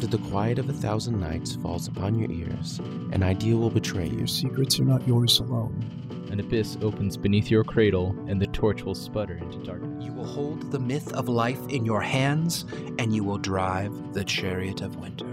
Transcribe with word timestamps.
After 0.00 0.16
the 0.16 0.30
quiet 0.30 0.58
of 0.58 0.70
a 0.70 0.72
thousand 0.72 1.20
nights 1.20 1.56
falls 1.56 1.86
upon 1.86 2.18
your 2.18 2.30
ears, 2.30 2.78
an 3.12 3.22
idea 3.22 3.54
will 3.54 3.68
betray 3.68 4.08
you. 4.08 4.16
Your 4.16 4.26
secrets 4.26 4.80
are 4.80 4.84
not 4.86 5.06
yours 5.06 5.40
alone. 5.40 5.84
An 6.30 6.40
abyss 6.40 6.78
opens 6.80 7.18
beneath 7.18 7.50
your 7.50 7.64
cradle, 7.64 8.16
and 8.26 8.40
the 8.40 8.46
torch 8.46 8.82
will 8.82 8.94
sputter 8.94 9.34
into 9.34 9.58
darkness. 9.58 10.02
You 10.02 10.14
will 10.14 10.24
hold 10.24 10.72
the 10.72 10.78
myth 10.78 11.12
of 11.12 11.28
life 11.28 11.60
in 11.68 11.84
your 11.84 12.00
hands, 12.00 12.64
and 12.98 13.14
you 13.14 13.24
will 13.24 13.36
drive 13.36 14.14
the 14.14 14.24
chariot 14.24 14.80
of 14.80 14.96
winter. 14.96 15.29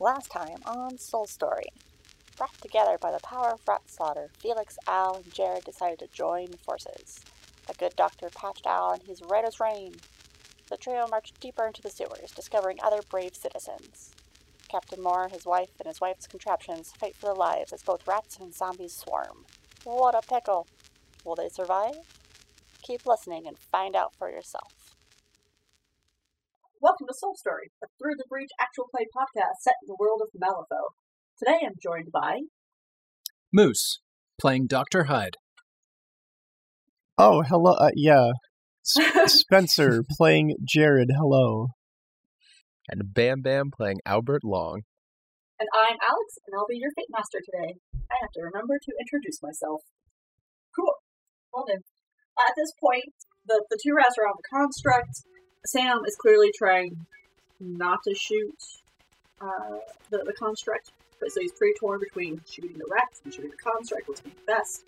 Last 0.00 0.30
time 0.30 0.58
on 0.64 0.96
Soul 0.96 1.26
Story. 1.26 1.72
Brought 2.36 2.54
together 2.60 2.98
by 3.00 3.10
the 3.10 3.18
power 3.18 3.50
of 3.50 3.66
rat 3.66 3.82
slaughter, 3.86 4.30
Felix, 4.38 4.78
Al, 4.86 5.16
and 5.16 5.34
Jared 5.34 5.64
decided 5.64 5.98
to 5.98 6.06
join 6.16 6.52
forces. 6.64 7.18
The 7.66 7.74
good 7.74 7.96
doctor 7.96 8.28
patched 8.32 8.64
Al 8.64 8.92
and 8.92 9.02
he's 9.02 9.22
right 9.22 9.44
as 9.44 9.58
rain. 9.58 9.96
The 10.70 10.76
trio 10.76 11.08
marched 11.08 11.40
deeper 11.40 11.66
into 11.66 11.82
the 11.82 11.90
sewers, 11.90 12.30
discovering 12.30 12.78
other 12.80 13.00
brave 13.10 13.34
citizens. 13.34 14.12
Captain 14.68 15.02
Moore, 15.02 15.30
his 15.32 15.44
wife, 15.44 15.70
and 15.80 15.88
his 15.88 16.00
wife's 16.00 16.28
contraptions 16.28 16.92
fight 16.92 17.16
for 17.16 17.26
their 17.26 17.34
lives 17.34 17.72
as 17.72 17.82
both 17.82 18.06
rats 18.06 18.36
and 18.40 18.54
zombies 18.54 18.94
swarm. 18.94 19.46
What 19.82 20.14
a 20.14 20.22
pickle! 20.24 20.68
Will 21.24 21.34
they 21.34 21.48
survive? 21.48 21.96
Keep 22.82 23.04
listening 23.04 23.48
and 23.48 23.58
find 23.58 23.96
out 23.96 24.14
for 24.14 24.30
yourself. 24.30 24.77
Welcome 26.80 27.06
to 27.08 27.14
Soul 27.14 27.34
Story, 27.36 27.70
a 27.82 27.86
Through 27.98 28.14
the 28.16 28.24
Breach 28.28 28.50
actual 28.60 28.86
play 28.94 29.06
podcast 29.14 29.60
set 29.62 29.74
in 29.82 29.88
the 29.88 29.96
world 29.98 30.20
of 30.22 30.28
Malifaux. 30.40 30.94
Today 31.38 31.58
I'm 31.66 31.74
joined 31.82 32.08
by 32.12 32.40
Moose, 33.52 34.00
playing 34.40 34.66
Dr. 34.68 35.04
Hyde. 35.04 35.36
Oh, 37.16 37.42
hello. 37.42 37.72
Uh, 37.72 37.90
yeah. 37.94 38.30
S- 38.86 39.32
Spencer 39.42 40.02
playing 40.08 40.54
Jared. 40.66 41.10
Hello. 41.16 41.68
And 42.88 43.12
Bam 43.12 43.42
Bam 43.42 43.70
playing 43.74 43.98
Albert 44.06 44.42
Long. 44.44 44.82
and 45.58 45.68
I'm 45.74 45.98
Alex, 45.98 46.38
and 46.46 46.54
I'll 46.56 46.70
be 46.70 46.78
your 46.78 46.92
Fate 46.96 47.10
Master 47.10 47.38
today. 47.42 47.74
I 48.10 48.16
have 48.22 48.30
to 48.38 48.42
remember 48.42 48.78
to 48.78 48.92
introduce 49.02 49.42
myself. 49.42 49.82
Cool. 50.78 50.94
Well 51.52 51.64
then, 51.66 51.82
at 52.38 52.54
this 52.56 52.72
point, 52.80 53.12
the 53.46 53.64
the 53.68 53.78
two 53.82 53.92
rats 53.98 54.14
are 54.16 54.28
on 54.30 54.38
the 54.38 54.46
construct. 54.48 55.26
Sam 55.68 56.00
is 56.06 56.16
clearly 56.16 56.50
trying 56.56 56.96
not 57.60 57.98
to 58.04 58.14
shoot 58.14 58.56
uh, 59.40 59.78
the 60.10 60.18
the 60.24 60.32
construct, 60.32 60.92
but 61.20 61.30
so 61.30 61.40
he's 61.42 61.52
pretty 61.52 61.74
torn 61.78 62.00
between 62.00 62.40
shooting 62.50 62.78
the 62.78 62.86
rats 62.90 63.20
and 63.22 63.34
shooting 63.34 63.50
the 63.50 63.56
construct. 63.58 64.08
What's 64.08 64.22
going 64.22 64.34
to 64.34 64.38
be 64.40 64.44
best? 64.46 64.86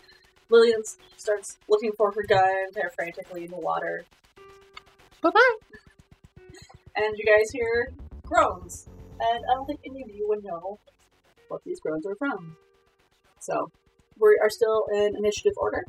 Lillian 0.48 0.82
starts 1.18 1.58
looking 1.68 1.92
for 1.98 2.10
her 2.12 2.22
gun. 2.26 2.70
They're 2.72 2.90
frantically 2.96 3.44
in 3.44 3.50
the 3.50 3.58
water. 3.60 4.04
Bye 5.20 5.30
bye. 5.30 5.56
And 6.96 7.14
you 7.18 7.24
guys 7.26 7.50
hear 7.52 7.92
groans, 8.24 8.88
and 9.20 9.44
I 9.50 9.54
don't 9.54 9.66
think 9.66 9.80
any 9.84 10.02
of 10.02 10.08
you 10.08 10.26
would 10.28 10.42
know 10.42 10.78
what 11.48 11.62
these 11.64 11.78
groans 11.80 12.06
are 12.06 12.16
from. 12.16 12.56
So 13.38 13.70
we 14.18 14.38
are 14.42 14.48
still 14.50 14.86
in 14.94 15.14
initiative 15.16 15.52
order. 15.58 15.84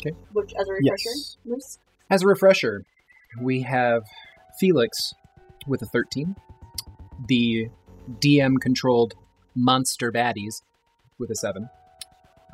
Okay. 0.00 0.14
Which, 0.32 0.52
as 0.58 0.68
a 0.68 0.72
refresher, 0.72 1.10
Yes. 1.16 1.36
Moose. 1.44 1.78
As 2.10 2.22
a 2.22 2.26
refresher, 2.26 2.84
we 3.38 3.62
have 3.62 4.02
Felix 4.58 5.14
with 5.66 5.82
a 5.82 5.86
13, 5.86 6.36
the 7.28 7.68
DM 8.18 8.54
controlled 8.60 9.14
monster 9.54 10.10
baddies 10.10 10.62
with 11.18 11.30
a 11.30 11.36
7. 11.36 11.68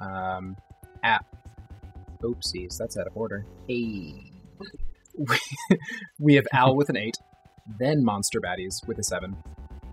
Um, 0.00 0.56
at 1.02 1.24
oopsies, 2.22 2.76
that's 2.76 2.96
out 2.96 3.06
of 3.06 3.16
order. 3.16 3.46
Hey. 3.66 4.32
We, 5.16 5.38
we 6.20 6.34
have 6.34 6.46
Al 6.52 6.76
with 6.76 6.90
an 6.90 6.96
8, 6.96 7.16
then 7.78 8.04
monster 8.04 8.40
baddies 8.40 8.86
with 8.86 8.98
a 8.98 9.02
7, 9.02 9.36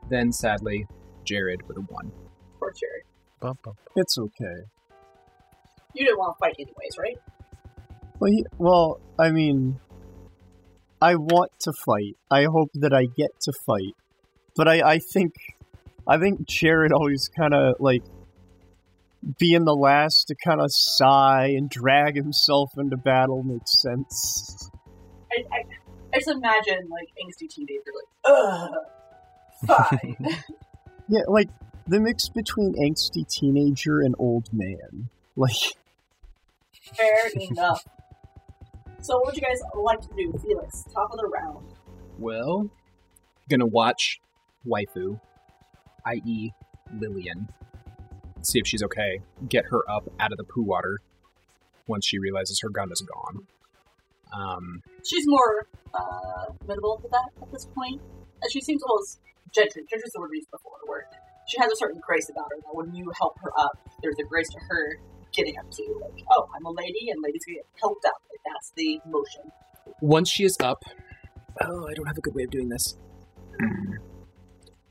then 0.09 0.31
sadly 0.31 0.85
Jared 1.23 1.67
with 1.67 1.77
a 1.77 1.81
1. 1.81 2.11
Poor 2.59 2.73
Jerry. 2.77 3.03
Bum, 3.39 3.57
bum. 3.63 3.75
It's 3.95 4.17
okay. 4.17 4.63
You 5.93 6.05
didn't 6.05 6.17
want 6.17 6.35
to 6.35 6.39
fight 6.39 6.55
anyways, 6.59 6.97
right? 6.97 7.17
Well, 8.19 8.31
he, 8.31 8.45
well, 8.57 8.99
I 9.19 9.31
mean, 9.31 9.79
I 11.03 11.15
want 11.15 11.51
to 11.59 11.73
fight. 11.85 12.15
I 12.31 12.45
hope 12.45 12.69
that 12.75 12.93
I 12.93 13.07
get 13.17 13.37
to 13.41 13.51
fight. 13.65 13.93
But 14.55 14.69
I, 14.69 14.93
I 14.93 14.99
think, 14.99 15.33
I 16.07 16.17
think 16.17 16.47
Jared 16.47 16.93
always 16.93 17.29
kind 17.35 17.53
of 17.53 17.75
like 17.81 18.03
being 19.37 19.65
the 19.65 19.75
last 19.75 20.29
to 20.29 20.35
kind 20.45 20.61
of 20.61 20.67
sigh 20.69 21.47
and 21.47 21.69
drag 21.69 22.15
himself 22.15 22.71
into 22.77 22.95
battle 22.95 23.43
makes 23.43 23.81
sense. 23.81 24.71
I, 25.29 25.43
I, 25.51 25.63
I 26.13 26.17
just 26.19 26.29
imagine 26.29 26.87
like 26.89 27.09
angsty 27.21 27.49
teenager 27.49 27.91
like, 27.93 28.33
ugh, 28.33 28.71
fine. 29.67 30.17
Yeah, 31.09 31.23
like 31.27 31.49
the 31.85 31.99
mix 31.99 32.29
between 32.29 32.75
angsty 32.75 33.27
teenager 33.27 33.99
and 33.99 34.15
old 34.17 34.53
man. 34.53 35.09
Like, 35.35 35.51
Fair 36.95 37.29
enough. 37.35 37.83
So, 39.03 39.17
what 39.17 39.27
would 39.27 39.35
you 39.35 39.41
guys 39.41 39.59
like 39.75 39.99
to 40.01 40.07
do, 40.15 40.33
Felix? 40.41 40.85
Top 40.93 41.11
of 41.11 41.17
the 41.19 41.27
round. 41.27 41.67
Well, 42.17 42.69
gonna 43.49 43.65
watch 43.65 44.19
waifu, 44.65 45.19
i.e., 46.05 46.51
Lillian. 46.97 47.49
See 48.41 48.59
if 48.59 48.67
she's 48.67 48.81
okay. 48.83 49.19
Get 49.49 49.65
her 49.71 49.81
up 49.89 50.07
out 50.19 50.31
of 50.31 50.37
the 50.37 50.43
poo 50.45 50.63
water 50.63 50.99
once 51.87 52.05
she 52.05 52.17
realizes 52.17 52.59
her 52.61 52.69
gun 52.69 52.91
is 52.91 53.01
gone. 53.01 53.45
Um, 54.33 54.81
She's 55.05 55.25
more 55.27 55.67
uh, 55.93 56.45
amenable 56.63 56.97
to 57.03 57.07
that 57.11 57.29
at 57.41 57.51
this 57.51 57.65
point. 57.75 58.01
and 58.41 58.51
she 58.51 58.61
seems 58.61 58.81
almost 58.83 59.19
gentry. 59.53 59.83
Gentry's 59.89 60.11
the 60.13 60.19
word 60.21 60.29
we 60.31 60.37
used 60.37 60.49
before, 60.51 60.79
where 60.87 61.05
she 61.47 61.59
has 61.59 61.71
a 61.71 61.75
certain 61.75 61.99
grace 62.01 62.29
about 62.29 62.45
her 62.49 62.57
that 62.57 62.73
when 62.73 62.95
you 62.95 63.11
help 63.19 63.35
her 63.43 63.51
up, 63.59 63.77
there's 64.01 64.15
a 64.19 64.23
grace 64.23 64.49
to 64.49 64.59
her 64.69 64.97
getting 65.33 65.57
up 65.59 65.69
to 65.71 65.83
you. 65.83 65.99
Like, 66.01 66.23
oh, 66.31 66.47
I'm 66.55 66.65
a 66.65 66.71
lady, 66.71 67.09
and 67.11 67.21
ladies 67.21 67.43
get 67.45 67.65
helped 67.79 68.05
up. 68.05 68.15
Like 68.45 68.53
that's 68.53 68.71
the 68.75 68.99
motion. 69.05 69.51
once 70.01 70.29
she 70.29 70.43
is 70.43 70.57
up, 70.61 70.83
oh, 71.61 71.87
I 71.87 71.93
don't 71.93 72.07
have 72.07 72.17
a 72.17 72.21
good 72.21 72.35
way 72.35 72.43
of 72.43 72.51
doing 72.51 72.69
this. 72.69 72.95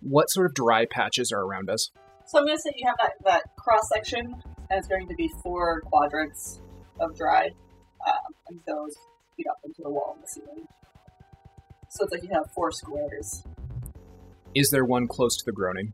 what 0.00 0.30
sort 0.30 0.46
of 0.46 0.54
dry 0.54 0.86
patches 0.86 1.32
are 1.32 1.40
around 1.40 1.70
us? 1.70 1.90
So 2.26 2.38
I'm 2.38 2.46
gonna 2.46 2.58
say 2.58 2.72
you 2.76 2.86
have 2.86 2.96
that, 3.02 3.12
that 3.24 3.56
cross 3.56 3.88
section, 3.92 4.34
and 4.70 4.78
it's 4.78 4.88
going 4.88 5.08
to 5.08 5.14
be 5.14 5.28
four 5.42 5.80
quadrants 5.82 6.60
of 7.00 7.16
dry, 7.16 7.50
um, 8.06 8.34
and 8.48 8.60
those 8.66 8.96
feed 9.36 9.46
up 9.48 9.58
into 9.64 9.82
the 9.82 9.90
wall 9.90 10.14
and 10.14 10.22
the 10.24 10.28
ceiling. 10.28 10.66
So 11.90 12.04
it's 12.04 12.12
like 12.12 12.22
you 12.22 12.30
have 12.32 12.50
four 12.54 12.70
squares. 12.72 13.44
Is 14.54 14.70
there 14.70 14.84
one 14.84 15.08
close 15.08 15.36
to 15.38 15.44
the 15.44 15.52
groaning? 15.52 15.92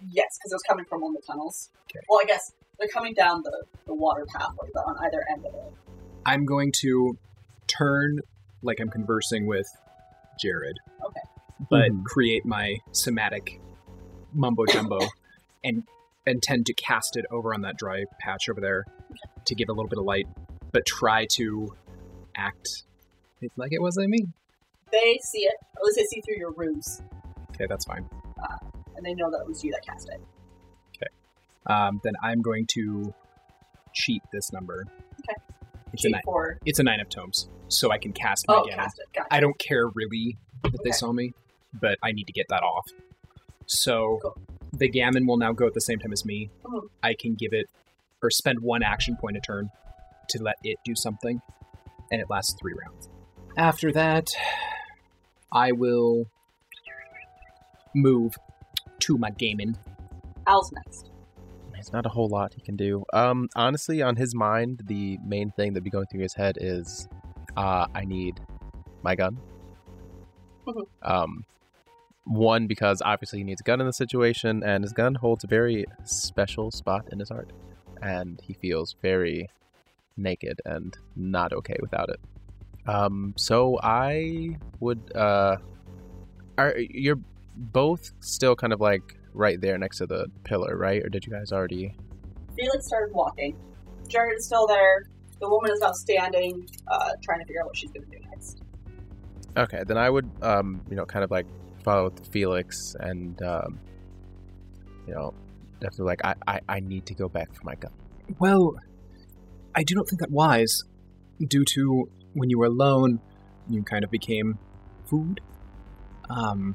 Yes, 0.00 0.38
because 0.38 0.52
it 0.52 0.54
was 0.54 0.62
coming 0.68 0.84
from 0.88 1.00
one 1.02 1.16
of 1.16 1.22
the 1.22 1.26
tunnels. 1.26 1.70
Okay. 1.90 2.04
Well, 2.08 2.20
I 2.22 2.26
guess 2.26 2.52
they're 2.78 2.88
coming 2.88 3.14
down 3.14 3.42
the, 3.42 3.64
the 3.86 3.94
water 3.94 4.26
pathway, 4.26 4.68
but 4.72 4.80
on 4.80 4.96
either 5.04 5.24
end 5.30 5.46
of 5.46 5.54
it. 5.54 5.72
I'm 6.26 6.44
going 6.44 6.72
to 6.82 7.16
turn 7.68 8.18
like 8.62 8.78
I'm 8.80 8.90
conversing 8.90 9.46
with 9.46 9.66
Jared. 10.40 10.76
Okay. 11.04 11.20
But 11.70 11.90
Mhm. 11.90 12.04
create 12.04 12.44
my 12.44 12.76
somatic 12.92 13.60
mumbo 14.32 14.66
jumbo 14.66 14.98
and 15.64 15.84
intend 16.26 16.66
to 16.66 16.74
cast 16.74 17.16
it 17.16 17.24
over 17.30 17.54
on 17.54 17.62
that 17.62 17.76
dry 17.78 18.04
patch 18.20 18.48
over 18.50 18.60
there 18.60 18.84
to 19.46 19.54
give 19.54 19.68
a 19.68 19.72
little 19.72 19.88
bit 19.88 19.98
of 19.98 20.04
light, 20.04 20.26
but 20.72 20.84
try 20.84 21.26
to 21.36 21.74
act 22.36 22.68
like 23.56 23.72
it 23.72 23.80
wasn't 23.80 24.08
me. 24.10 24.26
They 24.90 25.18
see 25.22 25.40
it, 25.44 25.54
at 25.76 25.82
least 25.84 25.96
they 25.96 26.04
see 26.04 26.20
through 26.22 26.36
your 26.38 26.52
ruse, 26.52 27.00
Okay, 27.52 27.66
that's 27.68 27.84
fine. 27.84 28.08
and 28.96 29.04
they 29.04 29.14
know 29.14 29.30
that 29.30 29.40
it 29.40 29.46
was 29.48 29.62
you 29.62 29.70
that 29.72 29.84
cast 29.84 30.08
it. 30.08 30.20
Okay. 30.96 31.08
Um, 31.66 32.00
then 32.02 32.14
I'm 32.22 32.40
going 32.42 32.66
to 32.74 33.14
cheat 33.94 34.22
this 34.32 34.52
number. 34.52 34.84
Okay. 35.98 36.04
It's 36.04 36.04
a 36.04 36.10
nine. 36.10 36.58
It's 36.66 36.78
a 36.78 36.82
nine 36.82 37.00
of 37.00 37.08
tomes, 37.08 37.48
so 37.68 37.90
I 37.90 37.98
can 37.98 38.12
cast 38.12 38.46
my 38.48 38.54
oh, 38.54 38.64
gamin. 38.64 38.74
cast 38.76 38.98
it. 38.98 39.06
Gotcha. 39.14 39.28
I 39.34 39.40
don't 39.40 39.58
care 39.58 39.88
really 39.88 40.36
that 40.62 40.80
they 40.84 40.90
saw 40.92 41.12
me, 41.12 41.32
but 41.72 41.98
I 42.02 42.12
need 42.12 42.24
to 42.24 42.32
get 42.32 42.46
that 42.48 42.62
off. 42.62 42.84
So 43.66 44.18
Cool. 44.22 44.36
the 44.72 44.88
gamin 44.90 45.26
will 45.26 45.36
now 45.38 45.52
go 45.52 45.66
at 45.66 45.74
the 45.74 45.80
same 45.80 45.98
time 45.98 46.12
as 46.12 46.24
me. 46.24 46.50
Mhm. 46.64 46.88
I 47.02 47.14
can 47.18 47.34
give 47.34 47.52
it 47.52 47.66
or 48.22 48.30
spend 48.30 48.60
one 48.60 48.82
action 48.82 49.16
point 49.20 49.36
a 49.36 49.40
turn 49.40 49.70
to 50.30 50.42
let 50.42 50.56
it 50.64 50.78
do 50.84 50.94
something, 50.94 51.40
and 52.10 52.20
it 52.20 52.28
lasts 52.30 52.54
three 52.60 52.72
rounds. 52.74 53.08
After 53.56 53.90
that, 53.92 54.28
I 55.52 55.72
will 55.72 56.26
move 57.94 58.34
to 59.00 59.16
my 59.18 59.30
gamin. 59.30 59.76
Al's 60.46 60.70
next. 60.72 61.10
There's 61.86 61.92
not 61.92 62.06
a 62.06 62.08
whole 62.08 62.28
lot 62.28 62.52
he 62.52 62.60
can 62.60 62.74
do. 62.74 63.04
Um, 63.12 63.48
honestly, 63.54 64.02
on 64.02 64.16
his 64.16 64.34
mind, 64.34 64.82
the 64.86 65.18
main 65.24 65.52
thing 65.52 65.72
that'd 65.72 65.84
be 65.84 65.90
going 65.90 66.06
through 66.06 66.22
his 66.22 66.34
head 66.34 66.58
is, 66.60 67.06
uh, 67.56 67.86
I 67.94 68.04
need 68.04 68.40
my 69.04 69.14
gun. 69.14 69.38
Mhm. 70.66 70.86
Um, 71.02 71.44
one 72.24 72.66
because 72.66 73.00
obviously 73.04 73.38
he 73.38 73.44
needs 73.44 73.60
a 73.60 73.64
gun 73.64 73.80
in 73.80 73.86
the 73.86 73.92
situation, 73.92 74.64
and 74.64 74.82
his 74.82 74.92
gun 74.92 75.14
holds 75.14 75.44
a 75.44 75.46
very 75.46 75.84
special 76.02 76.72
spot 76.72 77.06
in 77.12 77.20
his 77.20 77.28
heart, 77.28 77.52
and 78.02 78.40
he 78.40 78.54
feels 78.54 78.96
very 79.00 79.48
naked 80.16 80.60
and 80.64 80.98
not 81.14 81.52
okay 81.52 81.76
without 81.80 82.08
it. 82.08 82.18
Um, 82.88 83.32
so 83.36 83.78
I 83.80 84.58
would. 84.80 85.14
Uh, 85.14 85.58
are 86.58 86.76
you're 86.76 87.20
both 87.54 88.10
still 88.18 88.56
kind 88.56 88.72
of 88.72 88.80
like 88.80 89.16
right 89.36 89.60
there 89.60 89.78
next 89.78 89.98
to 89.98 90.06
the 90.06 90.26
pillar, 90.44 90.76
right? 90.76 91.04
Or 91.04 91.08
did 91.08 91.26
you 91.26 91.32
guys 91.32 91.52
already? 91.52 91.94
Felix 92.56 92.86
started 92.86 93.14
walking. 93.14 93.56
Jared 94.08 94.38
is 94.38 94.46
still 94.46 94.66
there. 94.66 95.04
The 95.40 95.48
woman 95.48 95.70
is 95.70 95.80
now 95.80 95.92
standing, 95.92 96.66
uh, 96.88 97.10
trying 97.22 97.40
to 97.40 97.46
figure 97.46 97.60
out 97.60 97.66
what 97.66 97.76
she's 97.76 97.90
going 97.90 98.06
to 98.06 98.18
do 98.18 98.24
next. 98.30 98.62
Okay, 99.56 99.82
then 99.86 99.98
I 99.98 100.08
would, 100.08 100.30
um, 100.42 100.80
you 100.88 100.96
know, 100.96 101.04
kind 101.04 101.22
of 101.22 101.30
like 101.30 101.46
follow 101.84 102.04
with 102.04 102.26
Felix 102.28 102.96
and, 102.98 103.40
um, 103.42 103.78
you 105.06 105.14
know, 105.14 105.34
definitely 105.80 106.06
like 106.06 106.24
I, 106.24 106.34
I, 106.46 106.60
I 106.68 106.80
need 106.80 107.06
to 107.06 107.14
go 107.14 107.28
back 107.28 107.54
for 107.54 107.62
my 107.64 107.74
gun. 107.74 107.92
Well, 108.38 108.74
I 109.74 109.82
do 109.82 109.94
not 109.94 110.08
think 110.08 110.20
that 110.20 110.30
wise, 110.30 110.82
due 111.46 111.64
to 111.74 112.08
when 112.32 112.48
you 112.48 112.58
were 112.58 112.66
alone, 112.66 113.20
you 113.68 113.82
kind 113.82 114.04
of 114.04 114.10
became 114.10 114.58
food. 115.04 115.40
Um, 116.30 116.74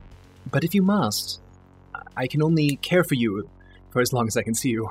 but 0.50 0.64
if 0.64 0.76
you 0.76 0.82
must, 0.82 1.42
I 2.16 2.28
can 2.28 2.42
only 2.42 2.76
care 2.78 3.04
for 3.04 3.16
you 3.16 3.50
for 3.90 4.02
as 4.02 4.14
long 4.14 4.28
as 4.28 4.38
I 4.38 4.44
can 4.44 4.54
see 4.54 4.70
you. 4.70 4.90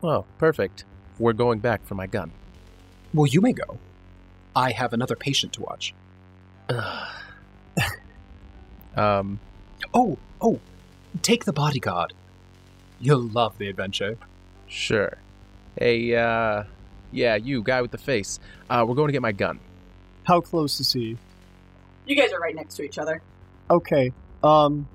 Well, 0.00 0.26
perfect. 0.38 0.84
We're 1.18 1.32
going 1.32 1.60
back 1.60 1.84
for 1.86 1.94
my 1.94 2.06
gun. 2.06 2.32
Well, 3.12 3.26
you 3.26 3.40
may 3.40 3.52
go. 3.52 3.78
I 4.56 4.72
have 4.72 4.92
another 4.92 5.16
patient 5.16 5.52
to 5.54 5.62
watch. 5.62 5.94
um, 8.96 9.40
Oh, 9.92 10.18
oh, 10.40 10.60
take 11.22 11.44
the 11.44 11.52
bodyguard. 11.52 12.12
You'll 13.00 13.22
love 13.28 13.58
the 13.58 13.68
adventure. 13.68 14.16
sure. 14.66 15.18
Hey, 15.78 16.14
uh, 16.14 16.64
yeah, 17.10 17.34
you 17.34 17.62
guy 17.62 17.82
with 17.82 17.90
the 17.90 17.98
face. 17.98 18.38
Uh, 18.70 18.84
we're 18.86 18.94
going 18.94 19.08
to 19.08 19.12
get 19.12 19.22
my 19.22 19.32
gun. 19.32 19.58
How 20.24 20.40
close 20.40 20.78
is 20.80 20.92
he? 20.92 21.16
You 22.06 22.16
guys 22.16 22.32
are 22.32 22.38
right 22.38 22.54
next 22.54 22.76
to 22.76 22.82
each 22.84 22.96
other. 22.98 23.20
Okay. 23.68 24.12
Um, 24.42 24.88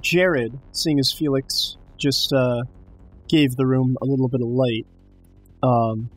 Jared, 0.00 0.58
seeing 0.72 0.98
as 0.98 1.12
Felix 1.12 1.76
just 1.98 2.32
uh, 2.32 2.62
gave 3.28 3.56
the 3.56 3.66
room 3.66 3.96
a 4.02 4.04
little 4.06 4.28
bit 4.28 4.40
of 4.40 4.48
light, 4.48 4.86
um, 5.62 6.10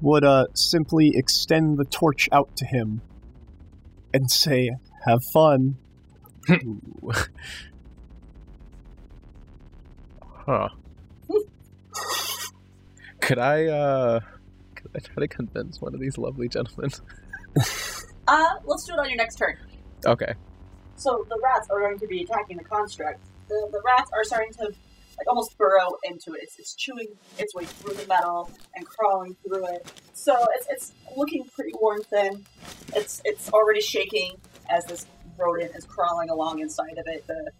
would 0.00 0.24
uh, 0.24 0.46
simply 0.54 1.12
extend 1.14 1.78
the 1.78 1.84
torch 1.84 2.28
out 2.32 2.54
to 2.56 2.64
him 2.66 3.00
and 4.12 4.30
say, 4.30 4.70
"Have 5.06 5.20
fun." 5.32 5.76
Huh. 10.46 10.68
could 13.20 13.38
I, 13.38 13.66
uh, 13.66 14.20
could 14.74 14.90
I 14.96 14.98
try 14.98 15.14
to 15.20 15.28
convince 15.28 15.80
one 15.80 15.94
of 15.94 16.00
these 16.00 16.18
lovely 16.18 16.48
gentlemen? 16.48 16.90
Uh, 18.28 18.44
let's 18.64 18.84
do 18.84 18.92
it 18.92 18.98
on 19.00 19.08
your 19.08 19.16
next 19.16 19.36
turn. 19.36 19.56
okay. 20.06 20.34
So 21.00 21.24
the 21.30 21.40
rats 21.42 21.66
are 21.70 21.80
going 21.80 21.98
to 21.98 22.06
be 22.06 22.22
attacking 22.22 22.58
the 22.58 22.64
construct. 22.64 23.20
The, 23.48 23.68
the 23.72 23.80
rats 23.82 24.10
are 24.12 24.22
starting 24.22 24.52
to 24.54 24.64
like 24.64 25.26
almost 25.28 25.56
burrow 25.56 25.96
into 26.04 26.34
it. 26.34 26.42
It's, 26.42 26.58
it's 26.58 26.74
chewing 26.74 27.08
its 27.38 27.54
way 27.54 27.64
through 27.64 27.94
the 27.94 28.06
metal 28.06 28.50
and 28.74 28.86
crawling 28.86 29.34
through 29.42 29.66
it. 29.74 29.90
So 30.12 30.34
it's, 30.56 30.66
it's 30.68 30.92
looking 31.16 31.44
pretty 31.54 31.72
worn 31.80 32.02
thin. 32.02 32.44
It's 32.94 33.22
it's 33.24 33.50
already 33.50 33.80
shaking 33.80 34.32
as 34.68 34.84
this 34.84 35.06
rodent 35.38 35.74
is 35.74 35.84
crawling 35.86 36.28
along 36.28 36.60
inside 36.60 36.98
of 36.98 37.04
it. 37.06 37.26
The 37.26 37.50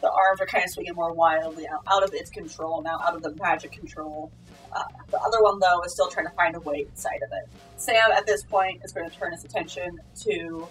the 0.00 0.10
arms 0.10 0.40
are 0.40 0.46
kind 0.46 0.64
of 0.64 0.70
swinging 0.70 0.94
more 0.94 1.12
wildly 1.12 1.68
out, 1.68 1.82
out 1.86 2.02
of 2.02 2.12
its 2.14 2.30
control 2.30 2.82
now, 2.82 2.98
out 3.06 3.14
of 3.14 3.22
the 3.22 3.34
magic 3.36 3.70
control. 3.70 4.32
Uh, 4.72 4.82
the 5.10 5.18
other 5.18 5.42
one 5.42 5.60
though 5.60 5.80
is 5.82 5.92
still 5.92 6.08
trying 6.08 6.26
to 6.26 6.32
find 6.32 6.56
a 6.56 6.60
way 6.60 6.86
inside 6.88 7.20
of 7.22 7.30
it. 7.32 7.50
Sam 7.76 8.10
at 8.10 8.26
this 8.26 8.42
point 8.42 8.80
is 8.84 8.92
going 8.92 9.08
to 9.08 9.16
turn 9.16 9.32
his 9.32 9.44
attention 9.44 9.98
to 10.22 10.66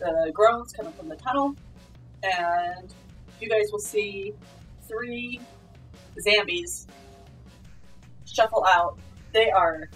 the 0.00 0.32
groans 0.32 0.72
coming 0.72 0.92
from 0.92 1.08
the 1.08 1.16
tunnel, 1.16 1.54
and 2.22 2.92
you 3.40 3.48
guys 3.48 3.70
will 3.70 3.78
see 3.78 4.34
three 4.88 5.40
zombies 6.20 6.86
shuffle 8.26 8.64
out. 8.68 8.98
They 9.32 9.50
are 9.50 9.88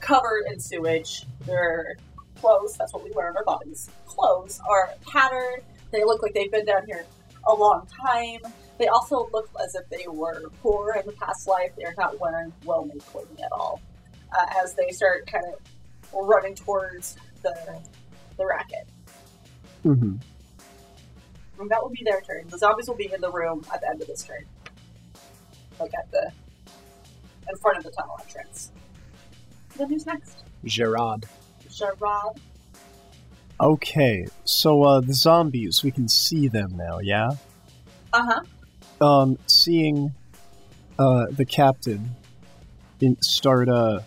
covered 0.00 0.44
in 0.50 0.60
sewage. 0.60 1.26
Their 1.46 1.96
clothes, 2.40 2.76
that's 2.78 2.92
what 2.92 3.04
we 3.04 3.10
wear 3.10 3.28
on 3.28 3.36
our 3.36 3.44
bodies, 3.44 3.90
clothes 4.06 4.60
are 4.68 4.90
tattered. 5.10 5.64
They 5.90 6.04
look 6.04 6.22
like 6.22 6.34
they've 6.34 6.50
been 6.50 6.66
down 6.66 6.86
here 6.86 7.04
a 7.46 7.54
long 7.54 7.86
time. 8.06 8.40
They 8.78 8.86
also 8.88 9.28
look 9.32 9.50
as 9.62 9.74
if 9.74 9.88
they 9.90 10.06
were 10.08 10.48
poor 10.62 10.94
in 10.98 11.06
the 11.06 11.12
past 11.12 11.46
life. 11.48 11.72
They're 11.76 11.94
not 11.98 12.18
wearing 12.20 12.52
well 12.64 12.84
made 12.84 13.04
clothing 13.06 13.42
at 13.44 13.52
all. 13.52 13.80
Uh, 14.32 14.46
as 14.62 14.74
they 14.74 14.90
start 14.90 15.26
kind 15.26 15.44
of 15.44 15.58
running 16.12 16.54
towards 16.54 17.16
the, 17.42 17.54
the 18.36 18.46
racket. 18.46 18.88
Mm-hmm. 19.84 20.16
And 21.60 21.70
that 21.70 21.82
will 21.82 21.90
be 21.90 22.02
their 22.04 22.20
turn. 22.20 22.48
The 22.48 22.58
zombies 22.58 22.88
will 22.88 22.96
be 22.96 23.12
in 23.12 23.20
the 23.20 23.30
room 23.30 23.64
at 23.72 23.80
the 23.80 23.88
end 23.88 24.00
of 24.00 24.06
this 24.06 24.22
turn. 24.22 24.44
Like 25.78 25.92
at 25.94 26.10
the 26.10 26.32
in 27.48 27.56
front 27.58 27.78
of 27.78 27.84
the 27.84 27.90
tunnel 27.90 28.18
entrance. 28.22 28.70
Then 29.76 29.88
who's 29.88 30.06
next? 30.06 30.44
Gerard. 30.64 31.26
Sharad. 31.68 32.38
Okay, 33.60 34.26
so 34.44 34.82
uh, 34.84 35.00
the 35.00 35.12
zombies, 35.12 35.82
we 35.82 35.90
can 35.90 36.08
see 36.08 36.48
them 36.48 36.76
now, 36.76 36.98
yeah? 36.98 37.32
Uh-huh. 38.12 38.40
Um, 39.06 39.38
seeing 39.46 40.14
uh, 40.98 41.26
the 41.30 41.44
captain 41.44 42.10
in, 43.00 43.20
start, 43.20 43.68
uh, 43.68 44.00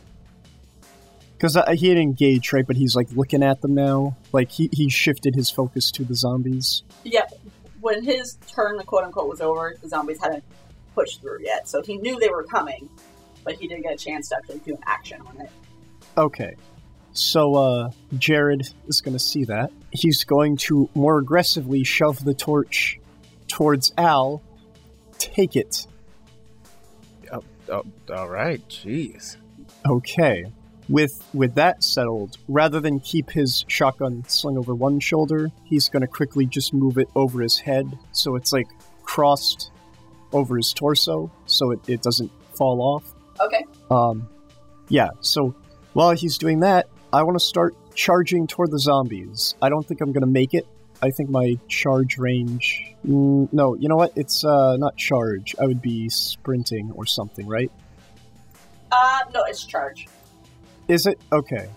because 1.44 1.57
uh, 1.57 1.69
he 1.72 1.90
didn't 1.90 2.04
engage, 2.04 2.54
right? 2.54 2.66
But 2.66 2.78
he's 2.78 2.95
like 2.95 3.12
looking 3.12 3.44
at 3.44 3.60
them 3.60 3.75
now. 3.75 4.16
Like 4.31 4.50
he, 4.50 4.69
he 4.72 4.90
shifted 4.90 5.36
his 5.36 5.50
focus 5.50 5.92
to 5.92 6.06
the 6.06 6.16
zombies. 6.16 6.84
Yeah. 7.04 7.25
When 7.81 8.01
his 8.01 8.38
turn, 8.48 8.78
the 8.78 8.86
quote 8.86 9.04
unquote, 9.04 9.28
was 9.28 9.42
over, 9.42 9.75
the 9.81 9.90
zombies 9.90 10.22
hadn't 10.22 10.45
pushed 10.95 11.19
through 11.19 11.40
yet. 11.42 11.68
So 11.68 11.81
he 11.81 11.98
knew 11.98 12.18
they 12.18 12.29
were 12.29 12.46
coming, 12.46 12.89
but 13.44 13.56
he 13.56 13.68
didn't 13.68 13.84
get 13.84 13.94
a 13.94 13.98
chance 13.98 14.29
to 14.29 14.38
actually 14.38 14.60
do 14.60 14.75
an 14.75 14.84
action 14.86 15.20
on 15.20 15.41
it. 15.41 15.51
Okay. 16.18 16.56
So, 17.12 17.56
uh, 17.56 17.91
Jared 18.18 18.65
is 18.88 19.01
going 19.01 19.13
to 19.13 19.20
see 19.20 19.44
that. 19.44 19.70
He's 19.91 20.24
going 20.24 20.56
to 20.58 20.89
more 20.96 21.20
aggressively 21.20 21.84
shove 21.84 22.24
the 22.24 22.34
torch 22.34 23.01
towards 23.50 23.91
Al. 23.98 24.41
Take 25.18 25.58
it. 25.58 25.88
Oh, 27.70 27.84
all 28.15 28.29
right. 28.29 28.65
Jeez. 28.70 29.36
Okay. 29.86 30.46
With 30.90 31.24
with 31.34 31.56
that 31.56 31.84
settled, 31.84 32.38
rather 32.48 32.80
than 32.80 33.00
keep 33.00 33.32
his 33.32 33.63
shotgun 33.68 34.25
slung 34.28 34.58
over 34.58 34.75
one 34.75 35.00
shoulder, 35.00 35.50
he's 35.63 35.90
going 35.90 36.02
to 36.02 36.08
quickly 36.08 36.46
just 36.46 36.74
move 36.74 36.98
it 36.98 37.08
over 37.16 37.42
his 37.42 37.58
head 37.58 37.98
so 38.12 38.36
it's 38.36 38.52
like 38.52 38.68
crossed 39.04 39.72
over 40.34 40.58
his 40.58 40.74
torso 40.74 41.32
so 41.46 41.72
it, 41.72 41.80
it 41.88 42.02
doesn't 42.02 42.32
fall 42.56 42.82
off. 42.82 43.13
Okay. 43.40 43.66
Um, 43.90 44.28
yeah, 44.90 45.10
so 45.22 45.56
while 45.94 46.12
he's 46.12 46.38
doing 46.38 46.62
that, 46.62 46.88
I 47.12 47.24
want 47.24 47.40
to 47.40 47.46
start 47.46 47.75
charging 47.96 48.48
toward 48.48 48.72
the 48.72 48.80
zombies. 48.80 49.56
I 49.62 49.70
don't 49.70 49.88
think 49.88 50.02
I'm 50.02 50.12
going 50.12 50.22
to 50.22 50.28
make 50.28 50.54
it. 50.54 50.68
I 51.02 51.12
think 51.12 51.30
my 51.30 51.58
charge 51.68 52.18
range. 52.18 52.94
Mm, 53.06 53.52
no, 53.52 53.75
you 53.75 53.90
know 53.90 53.96
what? 53.96 54.13
It's 54.16 54.44
uh, 54.44 54.78
not 54.78 54.96
charge. 54.98 55.56
I 55.60 55.66
would 55.66 55.82
be 55.82 56.10
sprinting 56.10 56.92
or 56.96 57.06
something, 57.06 57.46
right? 57.48 57.72
Uh, 58.92 59.20
no, 59.34 59.44
it's 59.44 59.66
charge. 59.66 60.08
Is 60.88 61.06
it 61.06 61.20
okay? 61.32 61.70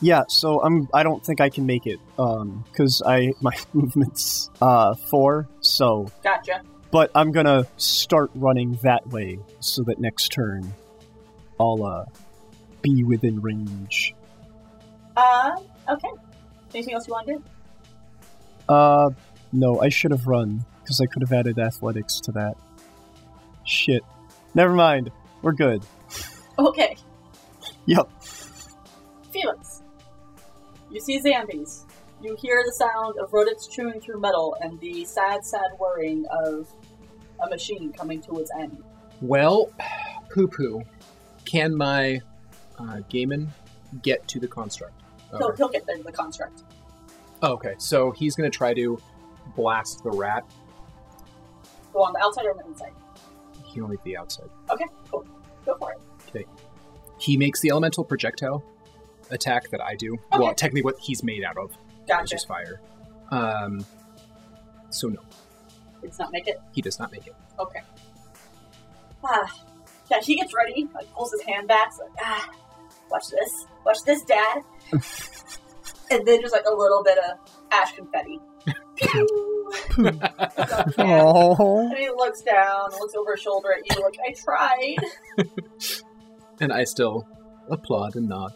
Yeah, 0.00 0.24
so 0.28 0.60
I'm. 0.62 0.88
I 0.92 1.04
don't 1.04 1.24
think 1.24 1.40
I 1.40 1.48
can 1.48 1.64
make 1.64 1.86
it. 1.86 2.00
Um, 2.18 2.64
because 2.70 3.02
I 3.06 3.32
my 3.40 3.56
movement's 3.72 4.50
uh 4.60 4.94
four. 5.10 5.48
So, 5.60 6.08
Gotcha. 6.22 6.62
but 6.90 7.10
I'm 7.14 7.30
gonna 7.32 7.66
start 7.76 8.30
running 8.34 8.78
that 8.82 9.06
way 9.08 9.38
so 9.60 9.82
that 9.84 10.00
next 10.00 10.28
turn, 10.28 10.72
I'll 11.58 11.84
uh 11.84 12.04
be 12.82 13.04
within 13.04 13.40
range. 13.40 14.14
Uh, 15.16 15.52
okay. 15.88 16.08
Anything 16.74 16.94
else 16.94 17.06
you 17.06 17.12
want 17.12 17.26
to 17.28 17.34
do? 17.34 17.44
Uh, 18.68 19.10
no, 19.52 19.80
I 19.80 19.88
should 19.88 20.10
have 20.10 20.26
run 20.26 20.64
because 20.82 21.00
I 21.00 21.06
could 21.06 21.22
have 21.22 21.32
added 21.32 21.58
athletics 21.58 22.18
to 22.20 22.32
that. 22.32 22.56
Shit. 23.64 24.02
Never 24.54 24.72
mind. 24.72 25.10
We're 25.42 25.52
good. 25.52 25.84
Okay. 26.58 26.96
Yep. 27.86 28.10
Felix. 29.32 29.82
You 30.90 31.00
see 31.00 31.20
zombies. 31.20 31.86
You 32.22 32.36
hear 32.36 32.62
the 32.64 32.72
sound 32.72 33.18
of 33.18 33.32
rodents 33.32 33.66
chewing 33.66 34.00
through 34.00 34.20
metal 34.20 34.56
and 34.60 34.78
the 34.80 35.04
sad, 35.04 35.44
sad 35.44 35.72
whirring 35.78 36.24
of 36.30 36.68
a 37.44 37.48
machine 37.48 37.92
coming 37.92 38.20
to 38.22 38.38
its 38.38 38.50
end. 38.58 38.82
Well, 39.20 39.70
poo 40.32 40.46
poo. 40.46 40.82
Can 41.44 41.74
my 41.76 42.20
uh, 42.78 43.00
Gamin 43.10 43.48
get 44.02 44.26
to 44.28 44.38
the 44.38 44.46
construct? 44.46 44.94
He'll, 45.30 45.56
he'll 45.56 45.68
get 45.68 45.86
there 45.86 45.96
to 45.96 46.02
the 46.02 46.12
construct. 46.12 46.62
Oh, 47.42 47.54
okay, 47.54 47.74
so 47.78 48.12
he's 48.12 48.36
going 48.36 48.48
to 48.50 48.56
try 48.56 48.74
to 48.74 49.00
blast 49.56 50.04
the 50.04 50.10
rat. 50.10 50.44
Go 51.92 52.02
on 52.02 52.12
the 52.12 52.20
outside 52.20 52.44
or 52.44 52.52
on 52.52 52.58
the 52.58 52.66
inside? 52.66 52.92
He 53.64 53.80
only 53.80 53.98
the 54.04 54.16
outside. 54.16 54.48
Okay, 54.70 54.86
cool. 55.10 55.26
Go 55.66 55.76
for 55.76 55.92
it. 55.92 56.46
He 57.22 57.36
makes 57.36 57.60
the 57.60 57.70
elemental 57.70 58.04
projectile 58.04 58.64
attack 59.30 59.70
that 59.70 59.80
I 59.80 59.94
do. 59.94 60.18
Well, 60.36 60.52
technically, 60.54 60.82
what 60.82 60.98
he's 60.98 61.22
made 61.22 61.44
out 61.44 61.56
of, 61.56 61.70
which 61.70 62.08
Gotcha. 62.08 62.34
is 62.34 62.44
fire. 62.44 62.80
Um, 63.30 63.86
so 64.90 65.08
no, 65.08 65.20
He 66.02 66.08
does 66.08 66.18
not 66.18 66.32
make 66.32 66.48
it. 66.48 66.60
he 66.72 66.82
does 66.82 66.98
not 66.98 67.12
make 67.12 67.26
it. 67.26 67.34
Okay. 67.58 67.80
Ah, 69.24 69.54
yeah, 70.10 70.20
he 70.20 70.34
gets 70.36 70.52
ready, 70.52 70.88
like 70.94 71.10
pulls 71.14 71.30
his 71.30 71.42
hand 71.42 71.68
back, 71.68 71.92
like, 71.98 72.10
ah, 72.20 72.50
watch 73.10 73.28
this, 73.30 73.66
watch 73.86 73.98
this, 74.04 74.22
Dad. 74.24 74.62
and 76.10 76.26
then 76.26 76.40
just 76.40 76.52
like 76.52 76.64
a 76.66 76.74
little 76.74 77.02
bit 77.04 77.18
of 77.18 77.38
ash 77.70 77.92
confetti. 77.94 78.40
Pew! 78.96 79.70
It's. 79.98 80.94
Oh. 80.98 81.88
and 81.88 81.96
he 81.96 82.08
looks 82.10 82.42
down, 82.42 82.90
looks 83.00 83.14
over 83.14 83.32
his 83.32 83.40
shoulder 83.40 83.68
at 83.72 83.96
you, 83.96 84.02
like, 84.04 84.18
I 84.28 84.32
tried. 84.34 84.96
And 86.62 86.72
I 86.72 86.84
still 86.84 87.26
applaud 87.68 88.14
and 88.14 88.28
nod. 88.28 88.52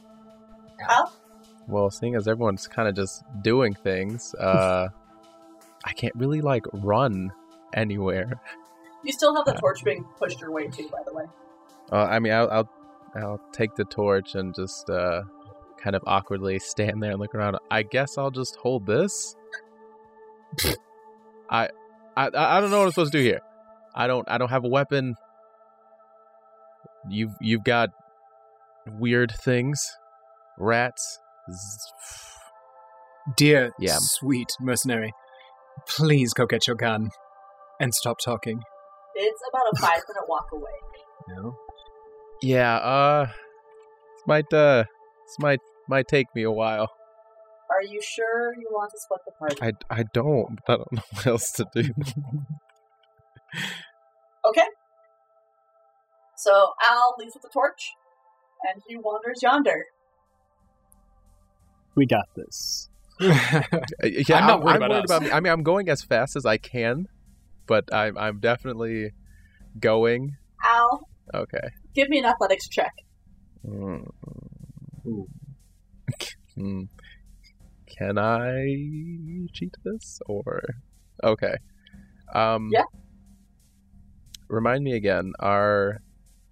Well, 1.67 1.91
seeing 1.91 2.15
as 2.15 2.29
everyone's 2.29 2.69
kind 2.69 2.89
of 2.89 2.95
just 2.95 3.25
doing 3.43 3.75
things, 3.75 4.33
uh, 4.37 4.89
I 5.85 5.93
can't 5.93 6.15
really 6.15 6.41
like 6.41 6.65
run 6.73 7.33
anywhere. 7.75 8.41
You 9.03 9.13
still 9.13 9.35
have 9.35 9.45
the 9.45 9.55
torch 9.55 9.83
being 9.85 10.05
pushed 10.19 10.41
your 10.41 10.53
way 10.53 10.69
too, 10.69 10.89
by 10.89 10.99
the 11.05 11.13
way. 11.13 11.25
Uh, 11.91 12.05
I 12.05 12.21
mean, 12.21 12.33
I'll, 12.33 12.49
I'll 12.49 12.71
I'll 13.17 13.41
take 13.53 13.75
the 13.75 13.85
torch 13.85 14.37
and 14.37 14.55
just 14.55 14.89
uh, 14.89 15.23
kind 15.79 15.97
of 15.97 16.03
awkwardly 16.07 16.59
stand 16.61 17.03
there 17.03 17.11
and 17.11 17.19
look 17.19 17.35
around. 17.35 17.57
I 17.73 17.83
guess 17.83 18.19
I'll 18.19 18.31
just 18.31 18.55
hold 18.55 18.87
this. 18.87 19.35
I, 21.51 21.71
I 22.17 22.27
I 22.27 22.61
don't 22.61 22.71
know 22.71 22.79
what 22.79 22.87
I'm 22.87 22.93
supposed 22.93 23.13
to 23.13 23.19
do 23.19 23.25
here. 23.25 23.41
I 23.97 24.07
don't 24.07 24.29
I 24.31 24.39
don't 24.39 24.51
have 24.51 24.65
a 24.65 24.69
weapon. 24.69 25.17
You've 27.09 27.33
you've 27.41 27.65
got 27.65 27.91
weird 28.87 29.33
things, 29.45 29.85
rats. 30.59 31.19
Dear, 33.37 33.73
Yeah. 33.79 33.97
sweet 33.99 34.49
mercenary, 34.61 35.13
please 35.89 36.33
go 36.33 36.47
get 36.47 36.67
your 36.67 36.77
gun 36.77 37.11
and 37.81 37.95
stop 37.95 38.19
talking. 38.25 38.61
It's 39.15 39.41
about 39.49 39.63
a 39.73 39.77
five 39.81 40.03
minute 40.09 40.29
walk 40.29 40.47
away. 40.53 40.71
No, 41.29 41.57
Yeah, 42.43 42.77
uh, 42.77 43.27
this 43.27 44.23
might 44.27 44.53
uh, 44.53 44.85
this 44.85 45.37
might 45.41 45.61
might 45.89 46.07
take 46.09 46.27
me 46.35 46.43
a 46.43 46.53
while. 46.53 46.91
Are 47.69 47.83
you 47.83 48.01
sure 48.01 48.55
you 48.55 48.69
want 48.71 48.93
to 48.93 48.99
split 49.01 49.21
the 49.27 49.33
party? 49.33 49.57
I 49.91 50.01
I 50.01 50.05
don't. 50.13 50.59
I 50.69 50.77
don't 50.77 50.93
know 50.93 51.03
what 51.13 51.27
else 51.27 51.51
to 51.53 51.67
do. 51.75 51.83
Okay. 54.49 54.67
So 56.37 56.73
Al 56.87 57.15
leaves 57.19 57.35
with 57.35 57.43
the 57.43 57.49
torch, 57.53 57.93
and 58.73 58.83
he 58.87 58.97
wanders 58.97 59.41
yonder. 59.43 59.85
We 61.95 62.07
got 62.07 62.27
this. 62.37 62.89
Yeah, 63.21 64.37
I'm 64.37 64.47
not 64.47 64.63
worried 64.63 64.83
about 64.83 65.11
us. 65.11 65.21
me. 65.23 65.31
I 65.31 65.41
mean, 65.41 65.51
I'm 65.53 65.63
going 65.63 65.89
as 65.89 66.03
fast 66.03 66.37
as 66.37 66.45
I 66.45 66.59
can, 66.59 67.07
but 67.67 67.85
I'm 67.93 68.17
I'm 68.19 68.41
definitely 68.41 69.13
going. 69.81 70.37
Al, 70.65 71.01
Okay. 71.35 71.69
give 71.95 72.09
me 72.11 72.19
an 72.19 72.27
athletics 72.27 72.69
check. 72.69 72.93
Mm. 73.67 74.07
Ooh. 75.07 75.27
Hmm. 76.55 76.83
Can 77.87 78.19
I 78.19 78.67
cheat 79.55 79.75
this 79.85 80.21
or 80.27 80.61
okay? 81.25 81.55
Um. 82.35 82.69
Yeah. 82.73 82.83
Remind 84.49 84.85
me 84.85 84.93
again. 84.93 85.33
Are 85.41 86.01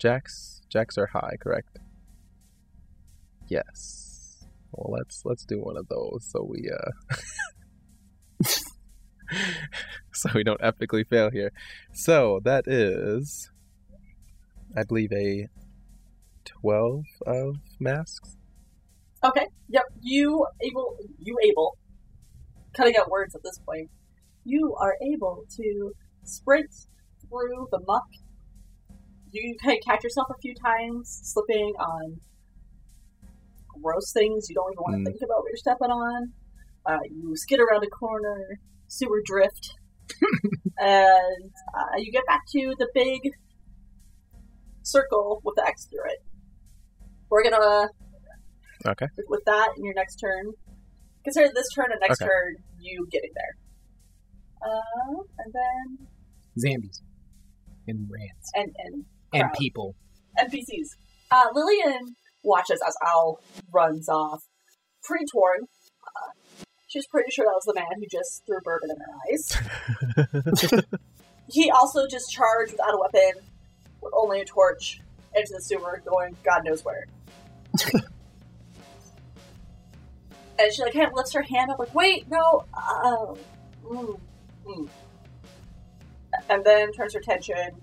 jacks 0.04 0.60
jacks 0.68 0.98
are 0.98 1.06
high, 1.06 1.36
correct? 1.40 1.78
Yes. 3.48 4.44
Well, 4.72 4.94
let's 4.98 5.22
let's 5.24 5.46
do 5.46 5.60
one 5.60 5.78
of 5.78 5.88
those 5.88 6.28
so 6.30 6.46
we 6.46 6.70
uh 6.70 6.90
so 10.12 10.28
we 10.34 10.44
don't 10.44 10.60
epically 10.60 11.06
fail 11.08 11.30
here. 11.30 11.52
So 11.94 12.40
that 12.44 12.64
is, 12.66 13.50
I 14.76 14.82
believe, 14.82 15.12
a 15.12 15.48
twelve 16.44 17.04
of 17.26 17.56
masks. 17.80 18.36
Okay. 19.24 19.46
Yep. 19.70 19.84
You 20.02 20.46
able. 20.62 20.98
You 21.18 21.36
able. 21.48 21.78
Cutting 22.76 22.96
out 22.98 23.10
words 23.10 23.34
at 23.34 23.42
this 23.42 23.58
point. 23.64 23.88
You 24.44 24.76
are 24.78 24.96
able 25.00 25.44
to 25.56 25.92
sprint 26.24 26.74
through 27.22 27.68
the 27.70 27.80
muck. 27.86 28.04
You 29.34 29.56
kind 29.60 29.76
of 29.76 29.82
catch 29.84 30.04
yourself 30.04 30.28
a 30.30 30.38
few 30.40 30.54
times 30.54 31.20
slipping 31.24 31.74
on 31.80 32.20
gross 33.82 34.12
things 34.12 34.46
you 34.48 34.54
don't 34.54 34.70
even 34.72 34.82
want 34.82 34.94
to 34.94 35.00
Mm. 35.00 35.06
think 35.06 35.22
about 35.24 35.38
what 35.42 35.48
you're 35.50 35.56
stepping 35.56 35.90
on. 35.90 36.32
Uh, 36.86 36.98
you 37.10 37.34
skid 37.34 37.58
around 37.58 37.82
a 37.82 37.88
corner, 37.88 38.60
sewer 38.86 39.20
drift, 39.24 39.74
and 40.78 41.50
uh, 41.74 41.96
you 41.98 42.12
get 42.12 42.24
back 42.26 42.42
to 42.52 42.74
the 42.78 42.86
big 42.94 43.20
circle 44.82 45.40
with 45.44 45.56
the 45.56 45.66
X 45.66 45.86
through 45.86 46.06
it. 46.12 46.22
We're 47.28 47.42
gonna 47.42 47.88
Okay. 48.86 49.06
with- 49.16 49.26
with 49.28 49.44
that 49.46 49.72
in 49.76 49.84
your 49.84 49.94
next 49.94 50.16
turn. 50.16 50.52
Consider 51.24 51.50
this 51.52 51.66
turn 51.74 51.90
and 51.90 52.00
next 52.00 52.20
Okay. 52.22 52.28
turn 52.28 52.56
you 52.78 53.06
getting 53.10 53.32
there. 53.34 53.56
Uh, 54.62 55.22
and 55.38 55.52
then 55.52 56.06
zombies 56.56 57.02
and 57.88 58.08
rats 58.08 58.50
and 58.54 58.70
and 58.78 59.04
and 59.34 59.52
people. 59.52 59.94
NPCs. 60.38 60.96
Uh, 61.30 61.48
Lillian 61.54 62.16
watches 62.42 62.80
as 62.86 62.94
Al 63.06 63.40
runs 63.72 64.08
off, 64.08 64.42
pretty 65.02 65.24
torn. 65.32 65.60
Uh, 65.62 66.64
she's 66.86 67.06
pretty 67.06 67.30
sure 67.30 67.44
that 67.44 67.54
was 67.54 67.64
the 67.64 67.74
man 67.74 67.86
who 67.96 68.06
just 68.10 68.42
threw 68.46 68.58
bourbon 68.62 68.90
in 68.90 68.96
her 69.00 69.12
eyes. 69.30 70.82
he 71.50 71.70
also 71.70 72.06
just 72.06 72.30
charged 72.30 72.72
without 72.72 72.94
a 72.94 72.98
weapon, 72.98 73.42
with 74.00 74.12
only 74.16 74.40
a 74.40 74.44
torch, 74.44 75.00
into 75.34 75.52
the 75.54 75.62
sewer, 75.62 76.02
going 76.08 76.36
God 76.44 76.62
knows 76.64 76.84
where. 76.84 77.06
and 80.58 80.72
she 80.72 80.82
like 80.82 80.92
kind 80.92 81.06
of 81.06 81.12
lifts 81.14 81.32
her 81.32 81.42
hand 81.42 81.70
up, 81.70 81.78
like, 81.78 81.94
"Wait, 81.94 82.28
no." 82.30 82.64
Uh, 82.72 83.34
mm, 83.84 84.20
mm. 84.66 84.88
And 86.48 86.64
then 86.64 86.92
turns 86.92 87.14
her 87.14 87.20
attention 87.20 87.80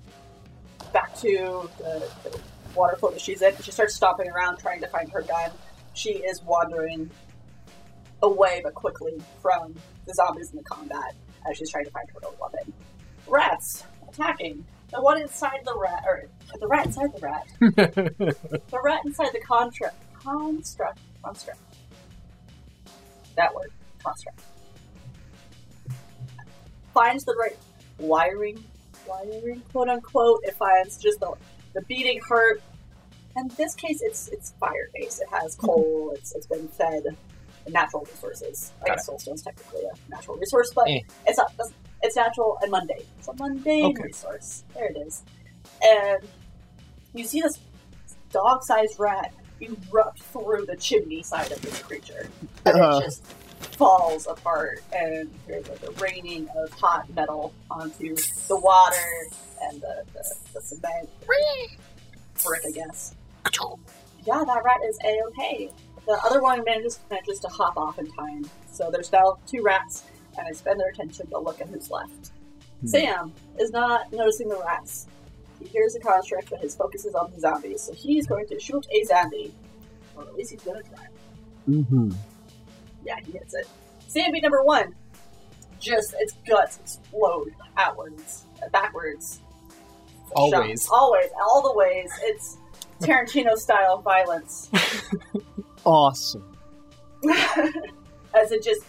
back 0.94 1.16
to 1.18 1.70
the, 1.78 2.10
the 2.24 2.40
water 2.76 2.96
flow 2.96 3.12
that 3.12 3.22
she's 3.22 3.42
in. 3.42 3.56
She 3.62 3.72
starts 3.72 3.96
stomping 3.96 4.30
around 4.30 4.58
trying 4.58 4.82
to 4.82 4.88
find 4.88 5.10
her 5.12 5.22
gun. 5.22 5.52
She 5.94 6.12
is 6.12 6.42
wandering 6.44 7.10
away, 8.22 8.62
but 8.64 8.74
quickly 8.74 9.22
from 9.42 9.76
the 10.06 10.14
zombies 10.14 10.52
in 10.52 10.58
the 10.58 10.64
combat 10.64 11.16
as 11.50 11.58
she's 11.58 11.70
trying 11.70 11.86
to 11.86 11.92
find 11.92 12.08
her 12.10 12.28
own 12.28 12.34
weapon. 12.40 12.74
Rats 13.28 13.84
attacking. 14.08 14.66
The 14.92 15.02
one 15.02 15.22
inside 15.22 15.60
the 15.64 15.78
rat, 15.78 16.04
or 16.06 16.28
the 16.60 16.68
rat 16.68 16.88
inside 16.88 17.14
the 17.14 17.20
rat. 17.22 17.48
the 18.70 18.80
rat 18.84 19.00
inside 19.06 19.30
the 19.32 19.40
construct. 19.40 19.96
Construct. 20.14 21.00
Construct. 21.24 21.60
That 23.38 23.56
word. 23.56 23.72
Construct. 24.04 24.42
Finds 26.94 27.24
the 27.24 27.36
right 27.40 27.58
wiring, 28.00 28.62
wiring, 29.12 29.62
quote 29.72 29.90
unquote. 29.90 30.40
It 30.44 30.56
finds 30.56 30.98
just 30.98 31.20
the, 31.20 31.34
the 31.74 31.82
beating 31.84 32.20
heart. 32.28 32.62
In 33.38 33.50
this 33.58 33.76
case, 33.76 34.02
it's 34.02 34.28
it's 34.30 34.52
fire 34.60 34.90
based. 34.94 35.22
It 35.22 35.28
has 35.32 35.56
coal. 35.56 36.12
It's 36.16 36.34
it's 36.36 36.46
been 36.48 36.68
fed 36.68 37.04
natural 37.70 38.04
resources. 38.06 38.72
I 38.82 38.88
Got 38.88 38.98
guess 38.98 39.06
soulstone's 39.06 39.42
technically 39.44 39.82
a 39.86 40.10
natural 40.10 40.38
resource, 40.38 40.72
but 40.74 40.90
Eh. 40.90 41.00
it's 41.28 41.38
not. 41.38 41.54
It's, 42.04 42.16
natural 42.16 42.58
and 42.64 42.72
mundane. 42.72 43.06
It's 43.20 43.28
a 43.28 43.34
mundane 43.34 43.86
Okay. 43.86 44.04
resource. 44.04 44.64
There 44.74 44.88
it 44.88 44.98
is. 44.98 45.22
And 45.84 46.20
you 47.14 47.24
see 47.26 47.42
this 47.42 47.60
dog-sized 48.32 49.00
rat 49.00 49.32
erupt 49.62 50.24
through 50.24 50.66
the 50.66 50.76
chimney 50.78 51.22
side 51.22 51.52
of 51.52 51.62
this 51.62 51.80
creature, 51.84 52.28
and 52.66 52.82
Uh. 52.82 52.98
it 52.98 53.04
just 53.06 53.24
falls 53.62 54.28
apart. 54.28 54.84
And 54.94 55.30
there's 55.48 55.68
like 55.70 55.84
a 55.84 55.92
raining 55.92 56.48
of 56.56 56.72
hot 56.72 57.14
metal 57.16 57.54
onto 57.70 58.16
the 58.48 58.58
water 58.58 59.30
and 59.64 59.82
the, 59.82 60.04
the, 60.14 60.36
the 60.54 60.62
cement 60.62 61.10
brick, 61.26 62.62
I 62.68 62.72
guess. 62.72 63.16
Yeah, 64.26 64.44
that 64.46 64.64
rat 64.64 64.80
is 64.88 64.98
a 65.04 65.22
okay. 65.30 65.72
The 66.06 66.20
other 66.24 66.42
one 66.42 66.64
manages 66.64 67.00
manages 67.10 67.40
to 67.40 67.48
hop 67.48 67.78
off 67.78 68.00
in 68.00 68.12
time. 68.12 68.46
So 68.72 68.90
there's 68.92 69.12
now 69.12 69.38
two 69.48 69.62
rats, 69.62 70.04
and 70.38 70.48
I 70.48 70.52
spend 70.52 70.80
their 70.80 70.90
attention 70.90 71.28
to 71.28 71.40
look 71.40 71.62
at 71.62 71.68
who's 71.68 71.90
left. 71.90 72.32
Hmm. 72.82 72.88
Sam 72.88 73.34
is 73.60 73.72
not 73.72 74.12
noticing 74.12 74.50
the 74.50 74.58
rats. 74.58 75.08
He 75.60 75.68
hears 75.68 75.94
the 75.94 76.00
construct, 76.00 76.50
but 76.50 76.60
his 76.60 76.76
focus 76.76 77.06
is 77.06 77.14
on 77.14 77.32
the 77.32 77.40
zombies. 77.40 77.82
So 77.84 77.94
he's 77.94 78.26
going 78.26 78.48
to 78.48 78.60
shoot 78.60 78.86
a 78.92 79.04
zombie, 79.04 79.54
or 80.16 80.24
at 80.24 80.36
least 80.36 80.52
he's 80.52 80.64
going 80.64 80.82
to 80.82 80.90
try. 80.90 81.06
Mm-hmm. 81.70 82.12
Yeah, 83.06 83.16
he 83.26 83.32
hits 83.34 83.54
it. 83.54 83.68
Zombie 84.10 84.42
number 84.42 84.64
one 84.64 84.96
just 85.80 86.14
its 86.20 86.34
guts 86.48 86.80
explode 86.80 87.54
outwards, 87.78 88.44
backwards. 88.72 89.42
Always. 90.36 90.84
Shots. 90.84 90.90
always, 90.92 91.30
all 91.42 91.62
the 91.62 91.78
ways. 91.78 92.12
It's 92.24 92.58
Tarantino 93.02 93.56
style 93.58 94.02
violence. 94.02 94.70
Awesome. 95.86 96.44
As 98.36 98.52
it 98.52 98.64
just, 98.64 98.82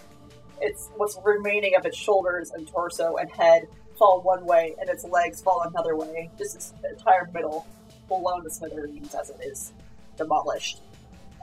it's 0.61 0.91
what's 0.97 1.19
remaining 1.25 1.75
of 1.75 1.87
its 1.87 1.97
shoulders 1.97 2.51
and 2.51 2.69
torso 2.69 3.17
and 3.17 3.31
head 3.33 3.67
fall 3.99 4.21
one 4.21 4.45
way, 4.45 4.75
and 4.81 4.89
its 4.89 5.05
legs 5.05 5.43
fall 5.43 5.63
another 5.67 5.97
way. 5.97 6.31
Just 6.39 6.57
its 6.57 6.75
entire 6.89 7.29
middle 7.33 7.67
blown 8.09 8.45
to 8.45 8.51
smithereens 8.51 9.15
as 9.15 9.31
it 9.31 9.41
is 9.43 9.73
demolished. 10.17 10.81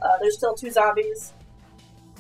Uh, 0.02 0.18
there's 0.22 0.38
still 0.38 0.54
two 0.54 0.70
zombies. 0.70 1.34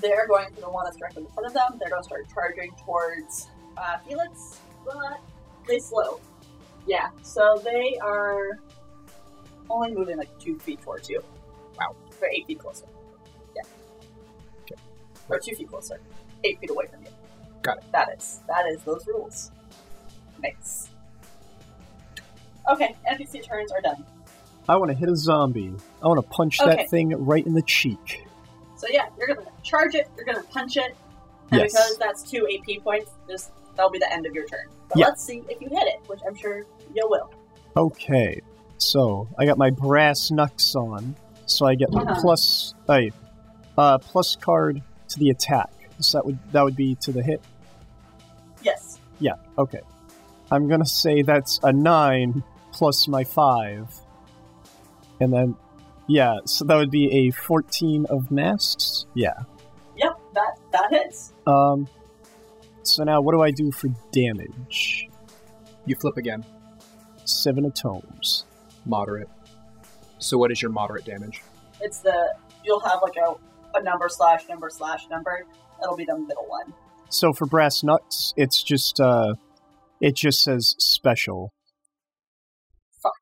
They're 0.02 0.28
going 0.28 0.54
to 0.56 0.62
the 0.62 0.70
one 0.70 0.86
that's 0.86 0.98
directly 0.98 1.24
in 1.24 1.30
front 1.30 1.48
of 1.48 1.54
them. 1.54 1.78
They're 1.80 1.90
going 1.90 2.02
to 2.02 2.08
start 2.08 2.28
charging 2.34 2.72
towards 2.86 3.50
uh, 3.78 3.98
Felix, 4.08 4.60
but 4.86 5.20
they 5.68 5.80
slow. 5.80 6.20
Yeah, 6.88 7.10
so 7.22 7.62
they 7.64 7.98
are 8.02 8.60
only 9.70 9.92
moving 9.94 10.18
like 10.18 10.30
two 10.40 10.58
feet 10.60 10.82
towards 10.82 11.10
you. 11.10 11.22
Wow. 11.80 11.96
They're 12.20 12.32
eight 12.32 12.48
feet 12.48 12.60
closer. 12.60 12.86
Yeah. 13.56 13.64
Or 15.30 15.40
two 15.40 15.56
feet 15.56 15.70
closer. 15.70 16.00
Eight 16.44 16.60
feet 16.60 16.70
away 16.70 16.86
from 16.88 17.04
you. 17.04 17.10
Got 17.62 17.78
it. 17.80 17.84
That 17.92 18.10
is. 18.18 18.40
That 18.48 18.66
is 18.68 18.82
those 18.84 19.06
rules. 19.08 19.52
Nice. 20.42 20.90
Okay, 22.72 22.96
NPC 23.10 23.46
turns 23.46 23.72
are 23.72 23.82
done. 23.82 24.06
I 24.68 24.78
want 24.78 24.92
to 24.92 24.98
hit 24.98 25.10
a 25.10 25.16
zombie. 25.16 25.74
I 26.02 26.08
want 26.08 26.22
to 26.24 26.30
punch 26.30 26.60
Okay. 26.62 26.76
that 26.76 26.90
thing 26.90 27.10
right 27.26 27.46
in 27.46 27.54
the 27.54 27.62
cheek. 27.64 28.24
So 28.80 28.88
yeah, 28.90 29.10
you're 29.18 29.28
gonna 29.28 29.46
charge 29.62 29.94
it, 29.94 30.08
you're 30.16 30.26
gonna 30.26 30.42
punch 30.54 30.78
it, 30.78 30.96
and 31.52 31.60
Yes. 31.62 31.74
because 31.74 31.98
that's 31.98 32.24
two 32.24 32.48
AP 32.48 32.82
points, 32.82 33.12
that'll 33.76 33.92
be 33.92 34.00
the 34.00 34.12
end 34.12 34.26
of 34.26 34.34
your 34.34 34.48
turn. 34.48 34.68
But 34.88 34.98
Yeah. 35.00 35.08
let's 35.08 35.22
see 35.22 35.44
if 35.50 35.60
you 35.62 35.68
hit 35.68 35.86
it, 35.88 36.00
which 36.08 36.22
I'm 36.26 36.34
sure 36.34 36.66
you 36.96 37.06
will. 37.10 37.30
Okay, 37.76 38.42
so 38.78 39.28
I 39.38 39.46
got 39.46 39.58
my 39.58 39.70
brass 39.70 40.32
knucks 40.32 40.76
on, 40.76 41.14
so 41.46 41.66
I 41.66 41.76
get 41.76 41.90
Uh-huh. 41.94 42.16
plus 42.22 42.74
a 42.90 43.12
uh, 43.78 43.98
plus 43.98 44.38
card 44.38 44.82
to 45.10 45.20
the 45.20 45.30
attack. 45.30 45.70
So 46.00 46.18
that 46.18 46.26
would 46.26 46.40
that 46.54 46.64
would 46.64 46.76
be 46.78 46.96
to 47.02 47.12
the 47.12 47.22
hit. 47.22 47.42
Yes. 48.64 48.98
Yeah. 49.20 49.34
Okay. 49.58 49.82
I'm 50.52 50.68
gonna 50.70 50.86
say 50.86 51.22
that's 51.22 51.60
a 51.64 51.74
nine 51.74 52.44
plus 52.72 53.08
my 53.10 53.24
five, 53.26 53.94
and 55.20 55.32
then 55.34 55.56
yeah, 56.10 56.40
so 56.46 56.66
that 56.66 56.76
would 56.76 56.92
be 56.92 57.28
a 57.28 57.32
fourteen 57.32 58.06
of 58.10 58.32
masks. 58.32 59.06
Yeah. 59.14 59.34
Yep, 59.96 60.20
that 60.34 60.60
that 60.72 60.90
hits. 60.90 61.34
Um. 61.48 61.88
So 62.84 63.04
now, 63.04 63.22
what 63.22 63.34
do 63.34 63.42
I 63.42 63.52
do 63.52 63.72
for 63.72 63.90
damage? 64.12 65.08
You 65.86 65.96
flip 65.96 66.18
again. 66.18 66.44
Seven 67.26 67.66
atomes. 67.66 68.46
Moderate. 68.86 69.30
So 70.18 70.38
what 70.38 70.52
is 70.52 70.62
your 70.62 70.72
moderate 70.72 71.06
damage? 71.06 71.42
It's 71.80 72.00
the 72.00 72.34
you'll 72.64 72.80
have 72.82 73.00
like 73.02 73.16
a, 73.16 73.36
a 73.78 73.84
number 73.84 74.10
slash 74.10 74.48
number 74.50 74.70
slash 74.70 75.08
number. 75.10 75.46
It'll 75.82 75.96
be 75.96 76.06
the 76.06 76.18
middle 76.18 76.46
one. 76.48 76.74
So 77.10 77.34
for 77.34 77.46
brass 77.46 77.84
knucks, 77.84 78.34
it's 78.36 78.62
just 78.62 79.00
uh, 79.00 79.36
it 80.02 80.16
just 80.16 80.44
says 80.44 80.76
special. 80.78 81.54
Fuck. 83.02 83.14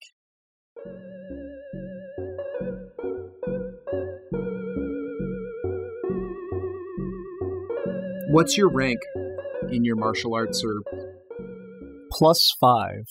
What's 8.30 8.58
your 8.58 8.70
rank 8.72 9.00
in 9.70 9.84
your 9.84 9.96
martial 9.96 10.34
arts 10.34 10.64
or 10.64 10.82
Plus 12.12 12.52
five. 12.60 13.04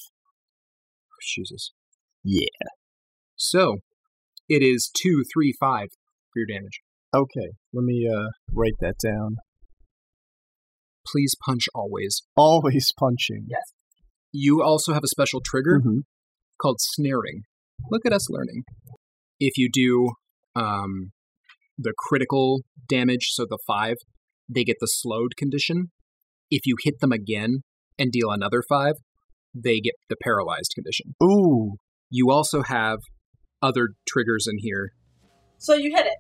oh, 1.13 1.17
Jesus? 1.23 1.73
Yeah. 2.25 2.47
So 3.37 3.77
it 4.49 4.63
is 4.63 4.91
two, 4.95 5.23
three, 5.33 5.53
five 5.59 5.89
for 6.33 6.41
your 6.41 6.47
damage. 6.59 6.81
Okay. 7.15 7.51
Let 7.73 7.85
me 7.85 8.09
uh 8.13 8.29
write 8.53 8.75
that 8.81 8.95
down. 9.05 9.37
Please 11.07 11.35
punch 11.47 11.67
always. 11.75 12.23
Always 12.37 12.93
punching. 12.99 13.47
Yes. 13.49 13.61
You 14.33 14.63
also 14.63 14.93
have 14.93 15.05
a 15.05 15.09
special 15.09 15.41
trigger 15.45 15.81
Mhm. 15.85 16.01
called 16.61 16.79
snaring. 16.81 17.43
Look 17.91 18.05
at 18.05 18.13
us 18.13 18.29
learning. 18.29 18.65
If 19.39 19.57
you 19.57 19.69
do 19.73 20.13
um, 20.55 21.13
the 21.77 21.93
critical 21.99 22.63
damage, 22.89 23.29
so 23.33 23.45
the 23.45 23.59
five, 23.67 23.97
they 24.49 24.65
get 24.65 24.77
the 24.81 24.87
slowed 24.87 25.37
condition. 25.37 25.91
If 26.51 26.67
you 26.67 26.77
hit 26.85 27.01
them 27.01 27.13
again 27.13 27.63
and 27.99 28.13
deal 28.13 28.31
another 28.31 28.63
five, 28.69 28.95
they 29.55 29.81
get 29.81 29.95
the 30.09 30.17
paralyzed 30.23 30.73
condition. 30.75 31.15
Ooh. 31.23 31.77
You 32.11 32.31
also 32.31 32.63
have 32.63 32.99
other 33.63 33.89
triggers 34.09 34.47
in 34.47 34.59
here. 34.61 34.91
So 35.59 35.75
you 35.75 35.95
hit 35.95 36.07
it, 36.07 36.19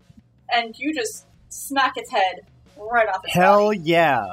and 0.50 0.74
you 0.78 0.94
just 0.94 1.26
smack 1.48 1.92
its 1.96 2.10
head 2.10 2.40
right 2.76 3.08
off 3.08 3.24
its 3.24 3.34
Hell 3.34 3.66
body. 3.68 3.80
yeah. 3.84 4.24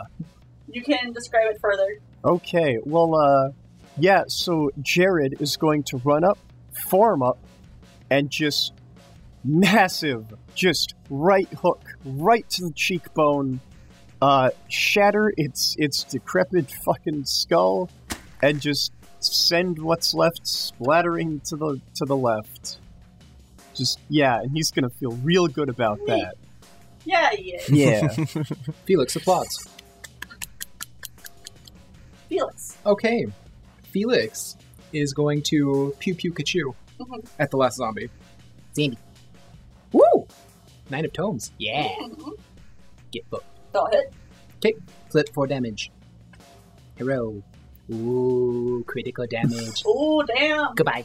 You 0.67 0.82
can 0.82 1.12
describe 1.12 1.51
it 1.51 1.58
further. 1.62 1.99
Okay. 2.25 2.77
Well, 2.84 3.13
uh, 3.15 3.51
yeah. 3.97 4.23
So 4.27 4.71
Jared 4.82 5.36
is 5.39 5.58
going 5.58 5.84
to 5.88 5.97
run 5.97 6.23
up, 6.23 6.39
form 6.88 7.21
up, 7.21 7.38
and 8.10 8.29
just 8.29 8.73
massive, 9.43 10.34
just 10.56 10.95
right 11.10 11.47
hook 11.62 11.82
right 12.06 12.49
to 12.51 12.63
the 12.63 12.71
cheekbone, 12.75 13.60
uh, 14.24 14.50
shatter 14.70 15.34
its 15.38 15.76
its 15.78 16.04
decrepit 16.06 16.72
fucking 16.86 17.26
skull, 17.26 17.90
and 18.42 18.62
just 18.62 18.92
send 19.20 19.80
what's 19.80 20.14
left 20.14 20.48
splattering 20.48 21.40
to 21.42 21.56
the 21.58 21.82
to 21.96 22.06
the 22.06 22.16
left. 22.16 22.78
Just 23.74 24.00
yeah, 24.10 24.40
and 24.42 24.52
he's 24.52 24.72
gonna 24.72 24.90
feel 24.90 25.12
real 25.24 25.48
good 25.48 25.68
about 25.70 26.00
that. 26.08 26.36
Yeah, 27.06 27.32
yeah. 27.38 27.60
Yeah. 27.68 28.08
Felix 28.86 29.16
applauds. 29.18 29.68
Felix. 32.30 32.78
Okay. 32.86 33.26
Felix 33.92 34.56
is 34.94 35.14
going 35.14 35.42
to 35.44 35.94
pew 36.00 36.16
pew 36.16 36.32
kachoo 36.32 36.74
Mhm. 37.00 37.26
at 37.40 37.52
the 37.52 37.58
last 37.58 37.76
zombie. 37.78 38.10
Zombie. 38.76 38.98
Woo! 39.92 40.28
Nine 40.90 41.04
of 41.06 41.12
tomes. 41.14 41.52
Yeah. 41.58 41.90
Mhm. 42.02 42.38
Get 43.12 43.30
booked. 43.30 43.46
Don't 43.74 43.94
hit. 43.94 44.14
Flip 45.10 45.30
for 45.34 45.46
damage. 45.48 45.92
Hero. 46.98 47.44
Ooh, 47.92 48.84
critical 48.88 49.26
damage. 49.28 49.84
Oh 49.88 50.24
damn! 50.24 50.74
Goodbye. 50.76 51.04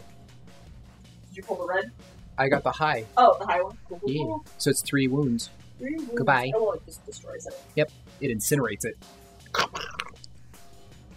Did 1.29 1.37
you 1.39 1.43
pull 1.43 1.57
the 1.57 1.67
red? 1.67 1.91
I 2.39 2.49
got 2.49 2.63
the 2.63 2.71
high. 2.71 3.05
Oh, 3.17 3.37
the 3.41 3.47
high 3.47 3.61
one. 3.63 3.77
Cool, 3.89 3.99
cool, 3.99 4.11
Yeah. 4.11 4.23
cool. 4.23 4.45
So 4.59 4.71
it's 4.71 4.81
three 4.83 5.09
wounds. 5.09 5.51
Three 5.79 5.97
wounds. 5.97 6.13
Goodbye. 6.15 6.53
Oh, 6.55 6.73
it 6.73 6.87
just 6.87 7.05
destroys 7.05 7.47
it. 7.47 7.55
Yep, 7.75 7.91
it 8.21 8.29
incinerates 8.37 8.85
it. 8.85 8.97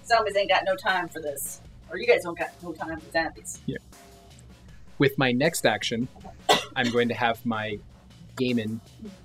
Zombies 0.06 0.36
ain't 0.36 0.50
got 0.50 0.64
no 0.66 0.76
time 0.76 1.08
for 1.10 1.22
this. 1.22 1.62
Or 1.90 1.98
you 1.98 2.08
guys 2.08 2.24
don't 2.24 2.38
got 2.38 2.50
no 2.64 2.72
time 2.74 3.00
for 3.00 3.12
zombies. 3.12 3.60
Yeah. 3.66 3.78
With 4.98 5.18
my 5.18 5.32
next 5.32 5.66
action, 5.66 6.08
I'm 6.76 6.90
going 6.92 7.10
to 7.10 7.14
have 7.16 7.46
my 7.46 7.78
Gamin 8.38 8.80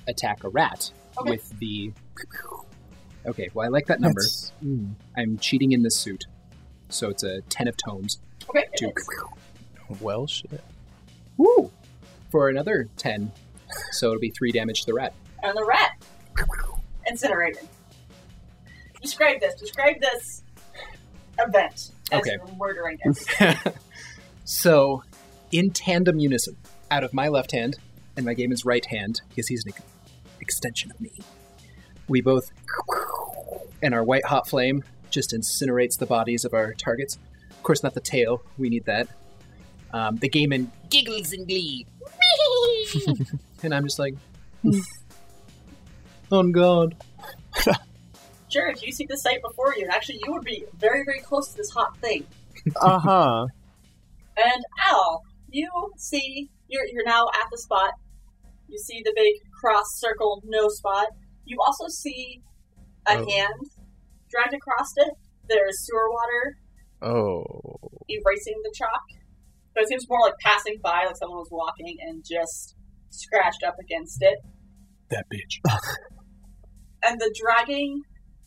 attack 0.09 0.45
a 0.45 0.49
rat 0.49 0.91
Okay. 1.19 1.31
with 1.31 1.59
the. 1.59 1.93
Okay, 3.27 3.49
well, 3.55 3.67
I 3.67 3.69
like 3.69 3.87
that 3.87 4.01
number. 4.01 4.21
That's- 4.21 4.53
mm. 4.65 4.93
I'm 5.17 5.39
cheating 5.39 5.73
in 5.73 5.83
this 5.83 5.97
suit. 5.97 6.25
So 6.89 7.09
it's 7.11 7.25
a 7.25 7.41
10 7.43 7.67
of 7.69 7.77
tomes. 7.77 8.19
Okay. 8.49 8.65
it 8.73 8.95
Well, 10.01 10.27
shit. 10.29 10.61
woo! 11.37 11.73
For 12.31 12.49
another 12.49 12.89
10. 12.97 13.33
So 13.93 14.09
it'll 14.09 14.21
be 14.21 14.31
3 14.31 14.53
damage 14.53 14.81
to 14.83 14.87
the 14.87 14.95
rat. 14.95 15.13
And 15.43 15.57
the 15.57 15.65
rat. 15.65 15.93
Incinerated. 17.07 17.69
Describe 19.03 19.41
this. 19.41 19.55
Describe 19.61 19.97
this 20.01 20.43
event 21.39 21.91
as 22.13 22.21
Okay. 22.21 22.33
you're 22.33 22.57
murdering 22.57 22.99
it. 23.05 23.75
so, 24.45 25.03
in 25.53 25.71
tandem 25.71 26.19
unison, 26.19 26.57
out 26.91 27.05
of 27.05 27.13
my 27.13 27.29
left 27.29 27.53
hand 27.53 27.77
and 28.17 28.25
my 28.25 28.35
Gamin's 28.35 28.65
right 28.65 28.85
hand, 28.87 29.21
because 29.29 29.49
he's 29.49 29.65
an 29.67 29.73
ex- 29.75 29.83
extension 30.41 30.91
of 30.91 31.01
me, 31.01 31.11
we 32.09 32.21
both. 32.21 32.51
And 33.83 33.95
our 33.95 34.03
white 34.03 34.25
hot 34.25 34.49
flame 34.49 34.85
just 35.11 35.33
incinerates 35.33 35.99
the 35.99 36.07
bodies 36.07 36.47
of 36.47 36.55
our 36.55 36.73
targets. 36.73 37.19
Of 37.51 37.63
course, 37.63 37.83
not 37.83 37.93
the 37.93 38.01
tail. 38.01 38.43
We 38.57 38.71
need 38.71 38.87
that. 38.87 39.07
Um, 39.93 40.17
the 40.17 40.31
Gamin 40.31 40.71
giggles 40.89 41.33
in 41.33 41.45
glee. 41.45 41.87
and 43.63 43.75
I'm 43.75 43.85
just 43.85 43.99
like, 43.99 44.15
"Hmm. 44.63 44.79
on 46.33 46.53
God. 46.53 46.97
Jared, 48.49 48.81
you 48.83 48.93
see 48.93 49.07
the 49.07 49.17
sight 49.19 49.41
before 49.43 49.75
you, 49.77 49.87
actually, 49.91 50.21
you 50.25 50.33
would 50.33 50.45
be 50.45 50.65
very, 50.79 51.03
very 51.05 51.21
close 51.21 51.49
to 51.51 51.57
this 51.57 51.71
hot 51.71 51.97
thing. 51.99 52.27
Uh 52.81 52.99
huh. 52.99 53.47
And 54.37 54.65
Al, 54.89 55.23
you 55.51 55.69
see, 55.99 56.51
you're, 56.69 56.87
you're 56.87 57.05
now 57.05 57.27
at 57.35 57.49
the 57.51 57.59
spot. 57.59 57.93
You 58.69 58.79
see 58.79 59.03
the 59.05 59.13
big 59.15 59.35
cross 59.61 59.85
circle 59.99 60.43
no 60.45 60.69
spot. 60.69 61.09
You 61.47 61.57
also 61.65 61.87
see 61.89 62.43
a 63.09 63.13
Oh. 63.19 63.27
hand 63.31 63.55
dragged 64.29 64.55
across 64.55 64.91
it. 64.97 65.15
There's 65.49 65.87
sewer 65.87 66.11
water 66.11 66.59
Oh. 67.03 67.79
erasing 68.09 68.61
the 68.63 68.73
chalk. 68.75 69.03
But 69.75 69.85
it 69.85 69.89
seems 69.89 70.09
more 70.09 70.21
like 70.23 70.35
passing 70.43 70.77
by, 70.83 71.05
like 71.07 71.17
someone 71.17 71.39
was 71.39 71.51
walking 71.51 71.97
and 72.01 72.25
just 72.25 72.75
scratched 73.11 73.63
up 73.63 73.77
against 73.81 74.19
it. 74.23 74.39
That 75.11 75.25
bitch. 75.33 75.61
And 77.05 77.21
the 77.21 77.33
dragging 77.39 78.03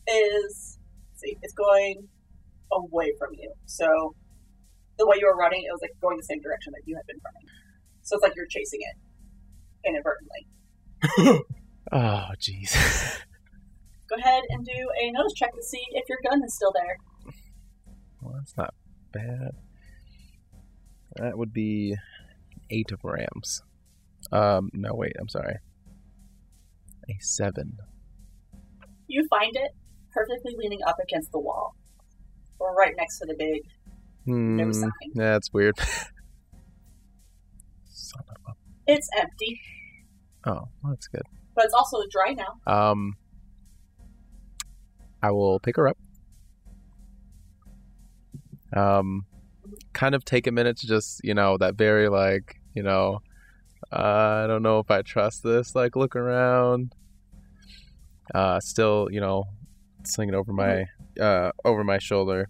is 0.06 0.76
let's 1.08 1.20
see, 1.22 1.34
it's 1.40 1.54
going 1.54 2.08
away 2.70 3.10
from 3.18 3.30
you. 3.32 3.50
So 3.64 4.14
the 4.98 5.06
way 5.06 5.16
you 5.18 5.26
were 5.26 5.36
running, 5.36 5.62
it 5.62 5.72
was 5.72 5.80
like 5.80 5.92
going 6.02 6.18
the 6.18 6.24
same 6.28 6.40
direction 6.42 6.72
that 6.76 6.82
you 6.84 6.94
had 6.96 7.06
been 7.06 7.16
running. 7.24 7.48
So 8.02 8.16
it's 8.16 8.22
like 8.22 8.34
you're 8.36 8.50
chasing 8.50 8.80
it 8.82 8.96
inadvertently. 9.88 11.44
Oh, 11.92 12.28
jeez. 12.38 12.72
Go 14.08 14.16
ahead 14.18 14.42
and 14.50 14.64
do 14.64 14.72
a 15.02 15.10
notice 15.12 15.32
check 15.34 15.52
to 15.54 15.62
see 15.62 15.82
if 15.92 16.08
your 16.08 16.18
gun 16.28 16.42
is 16.44 16.54
still 16.54 16.72
there. 16.74 16.96
well, 18.20 18.34
that's 18.38 18.56
not 18.56 18.74
bad. 19.12 19.52
That 21.16 21.38
would 21.38 21.52
be 21.52 21.96
eight 22.70 22.90
of 22.92 23.00
rams. 23.04 23.62
Um, 24.32 24.70
no, 24.72 24.94
wait, 24.94 25.12
I'm 25.20 25.28
sorry. 25.28 25.56
A 27.08 27.16
seven. 27.20 27.78
You 29.08 29.26
find 29.28 29.54
it 29.56 29.72
perfectly 30.12 30.54
leaning 30.56 30.80
up 30.86 30.96
against 31.02 31.32
the 31.32 31.40
wall, 31.40 31.74
or 32.60 32.72
right 32.74 32.94
next 32.96 33.18
to 33.18 33.26
the 33.26 33.34
big 33.36 33.62
Hmm, 34.26 34.56
no 34.56 34.70
sign. 34.72 34.90
that's 35.14 35.52
weird. 35.52 35.76
Son 37.88 38.22
of 38.28 38.36
a. 38.48 38.52
It's 38.92 39.08
empty, 39.18 39.60
Oh, 40.46 40.68
well, 40.82 40.92
that's 40.92 41.08
good. 41.08 41.22
But 41.60 41.66
it's 41.66 41.74
also 41.74 41.98
dry 42.10 42.32
now. 42.32 42.58
Um, 42.66 43.18
I 45.22 45.30
will 45.30 45.60
pick 45.60 45.76
her 45.76 45.88
up. 45.88 45.98
Um, 48.74 49.26
kind 49.92 50.14
of 50.14 50.24
take 50.24 50.46
a 50.46 50.52
minute 50.52 50.78
to 50.78 50.86
just, 50.86 51.20
you 51.22 51.34
know, 51.34 51.58
that 51.58 51.74
very 51.74 52.08
like, 52.08 52.58
you 52.72 52.82
know, 52.82 53.20
uh, 53.92 54.44
I 54.44 54.46
don't 54.46 54.62
know 54.62 54.78
if 54.78 54.90
I 54.90 55.02
trust 55.02 55.42
this. 55.42 55.74
Like, 55.74 55.96
look 55.96 56.16
around. 56.16 56.94
Uh, 58.34 58.58
still, 58.60 59.08
you 59.10 59.20
know, 59.20 59.44
sling 60.04 60.30
it 60.30 60.34
over 60.34 60.54
my, 60.54 60.86
uh, 61.20 61.52
over 61.66 61.84
my 61.84 61.98
shoulder. 61.98 62.48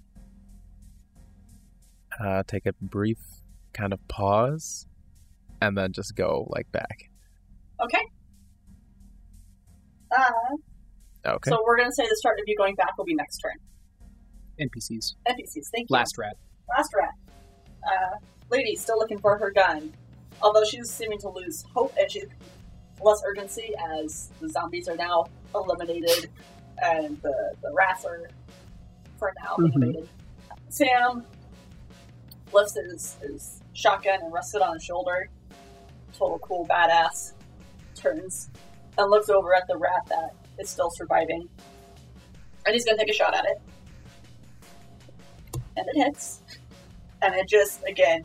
Uh, 2.25 2.45
take 2.47 2.65
a 2.67 2.75
brief 2.81 3.19
kind 3.73 3.93
of 3.93 4.07
pause, 4.07 4.87
and 5.61 5.77
then 5.77 5.91
just 5.91 6.15
go 6.15 6.47
like 6.51 6.71
back. 6.71 7.11
Okay. 7.83 8.03
Uh, 10.11 10.31
Okay. 11.27 11.51
So 11.51 11.59
we're 11.67 11.77
gonna 11.77 11.93
say 11.93 12.05
the 12.09 12.17
start 12.17 12.39
of 12.39 12.45
you 12.47 12.57
going 12.57 12.75
back 12.77 12.97
will 12.97 13.05
be 13.05 13.15
next 13.15 13.39
turn. 13.39 13.53
NPCs. 14.59 15.15
NPCs, 15.29 15.69
thank 15.75 15.91
you. 15.91 15.95
Last 15.95 16.17
rat. 16.17 16.35
Last 16.75 16.91
rat. 16.97 17.13
Uh, 17.87 18.17
lady 18.51 18.75
still 18.75 18.97
looking 18.99 19.19
for 19.19 19.37
her 19.37 19.51
gun, 19.51 19.93
although 20.41 20.65
she's 20.65 20.89
seeming 20.91 21.19
to 21.19 21.29
lose 21.29 21.63
hope 21.75 21.93
and 21.99 22.11
she's 22.11 22.25
less 23.03 23.23
urgency 23.27 23.73
as 23.99 24.31
the 24.41 24.49
zombies 24.49 24.89
are 24.89 24.97
now 24.97 25.27
eliminated 25.55 26.31
and 26.83 27.21
the, 27.21 27.55
the 27.63 27.71
rats 27.75 28.07
are 28.07 28.31
for 29.19 29.33
now 29.43 29.57
Mhm. 29.57 29.71
eliminated. 29.73 30.09
Sam 30.71 31.27
lifts 32.53 32.75
his, 32.77 33.15
his 33.21 33.63
shotgun 33.75 34.21
and 34.23 34.33
rests 34.33 34.55
it 34.55 34.63
on 34.63 34.73
his 34.75 34.85
shoulder. 34.85 35.29
Total 36.15 36.39
cool 36.39 36.67
badass. 36.67 37.35
Turns 37.95 38.49
and 39.01 39.11
looks 39.11 39.29
over 39.29 39.55
at 39.55 39.67
the 39.67 39.77
rat 39.77 40.07
that 40.09 40.35
is 40.59 40.69
still 40.69 40.91
surviving. 40.91 41.49
And 42.67 42.75
he's 42.75 42.85
gonna 42.85 42.99
take 42.99 43.11
a 43.11 43.15
shot 43.15 43.35
at 43.35 43.45
it. 43.47 43.61
And 45.77 45.87
it 45.95 45.97
hits. 46.05 46.41
And 47.23 47.35
it 47.35 47.49
just 47.49 47.83
again 47.85 48.25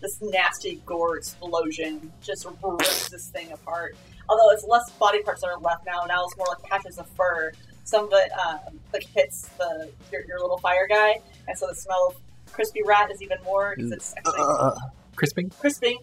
this 0.00 0.20
nasty 0.20 0.82
gore 0.84 1.16
explosion 1.16 2.12
just 2.22 2.46
rips 2.62 3.08
this 3.08 3.28
thing 3.30 3.50
apart. 3.52 3.96
Although 4.28 4.50
it's 4.50 4.64
less 4.64 4.90
body 4.92 5.22
parts 5.22 5.40
that 5.40 5.48
are 5.48 5.58
left 5.58 5.86
now. 5.86 6.04
Now 6.06 6.24
it's 6.24 6.36
more 6.36 6.46
like 6.48 6.62
patches 6.62 6.98
of 6.98 7.08
fur. 7.16 7.52
Some 7.84 8.04
of 8.06 8.10
it 8.12 8.30
um, 8.46 8.78
like 8.92 9.04
hits 9.14 9.48
the 9.58 9.90
your, 10.12 10.24
your 10.26 10.40
little 10.40 10.58
fire 10.58 10.86
guy. 10.88 11.20
And 11.48 11.58
so 11.58 11.66
the 11.66 11.74
smell 11.74 12.14
of 12.14 12.52
crispy 12.52 12.82
rat 12.84 13.10
is 13.10 13.22
even 13.22 13.38
more 13.44 13.74
because 13.76 13.92
it's 13.92 14.14
actually 14.16 14.34
Uh, 14.38 14.70
Crisping. 15.16 15.50
crisping. 15.50 15.98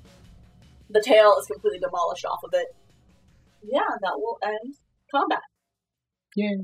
The 0.90 1.02
tail 1.06 1.36
is 1.40 1.46
completely 1.48 1.80
demolished 1.80 2.26
off 2.26 2.40
of 2.44 2.52
it 2.54 2.74
yeah 3.64 3.92
that 4.02 4.14
will 4.16 4.38
end 4.44 4.76
combat 5.14 5.42
Yeah. 6.36 6.56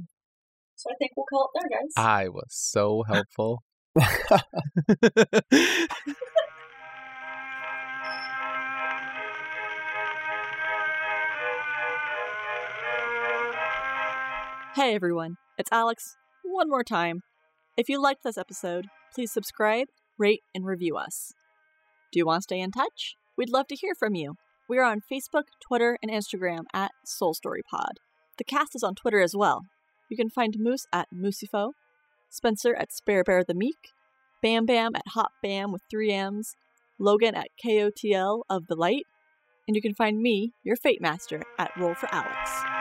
so 0.76 0.90
i 0.92 0.96
think 1.00 1.12
we'll 1.16 1.26
call 1.30 1.50
it 1.54 1.60
there 1.62 1.80
guys 1.80 1.94
I 1.98 2.30
was 2.30 2.48
so 2.50 3.04
helpful. 3.08 3.64
Hey 14.76 14.94
everyone, 14.94 15.38
it's 15.58 15.72
Alex. 15.72 16.18
One 16.44 16.70
more 16.70 16.84
time. 16.84 17.22
If 17.78 17.90
you 17.90 18.00
liked 18.02 18.24
this 18.24 18.38
episode, 18.38 18.86
please 19.14 19.32
subscribe, 19.32 19.88
rate, 20.20 20.42
and 20.54 20.66
review 20.66 20.98
us. 20.98 21.34
Do 22.12 22.20
you 22.20 22.28
want 22.28 22.40
to 22.40 22.44
stay 22.44 22.60
in 22.60 22.72
touch? 22.72 23.16
We'd 23.36 23.50
love 23.50 23.68
to 23.70 23.76
hear 23.76 23.96
from 23.98 24.14
you. 24.14 24.36
We 24.70 24.78
are 24.80 24.84
on 24.84 25.02
Facebook, 25.10 25.46
Twitter, 25.62 25.98
and 26.02 26.12
Instagram 26.12 26.64
at 26.74 26.92
Soul 27.06 27.34
Story 27.34 27.62
Pod. 27.64 28.00
The 28.38 28.44
cast 28.44 28.76
is 28.76 28.84
on 28.84 28.96
Twitter 28.96 29.22
as 29.22 29.34
well. 29.34 29.62
You 30.10 30.18
can 30.18 30.30
find 30.30 30.56
Moose 30.60 30.88
at 30.92 31.08
Moosifo, 31.14 31.72
Spencer 32.30 32.76
at 32.76 32.92
Spare 32.92 33.24
Bear 33.24 33.46
the 33.46 33.54
Meek, 33.54 33.94
Bam 34.44 34.66
Bam 34.66 34.94
at 34.94 35.08
Hot 35.14 35.32
Bam 35.42 35.72
with 35.72 35.84
three 35.90 36.12
M's, 36.12 36.56
Logan 37.00 37.34
at 37.34 37.48
KOTL 37.64 38.42
of 38.50 38.68
the 38.68 38.76
Light, 38.76 39.06
and 39.68 39.76
you 39.76 39.82
can 39.82 39.96
find 39.96 40.20
me, 40.20 40.52
your 40.64 40.76
Fate 40.76 41.02
Master, 41.02 41.44
at 41.58 41.72
Roll 41.78 41.94
for 41.94 42.14
Alex. 42.14 42.77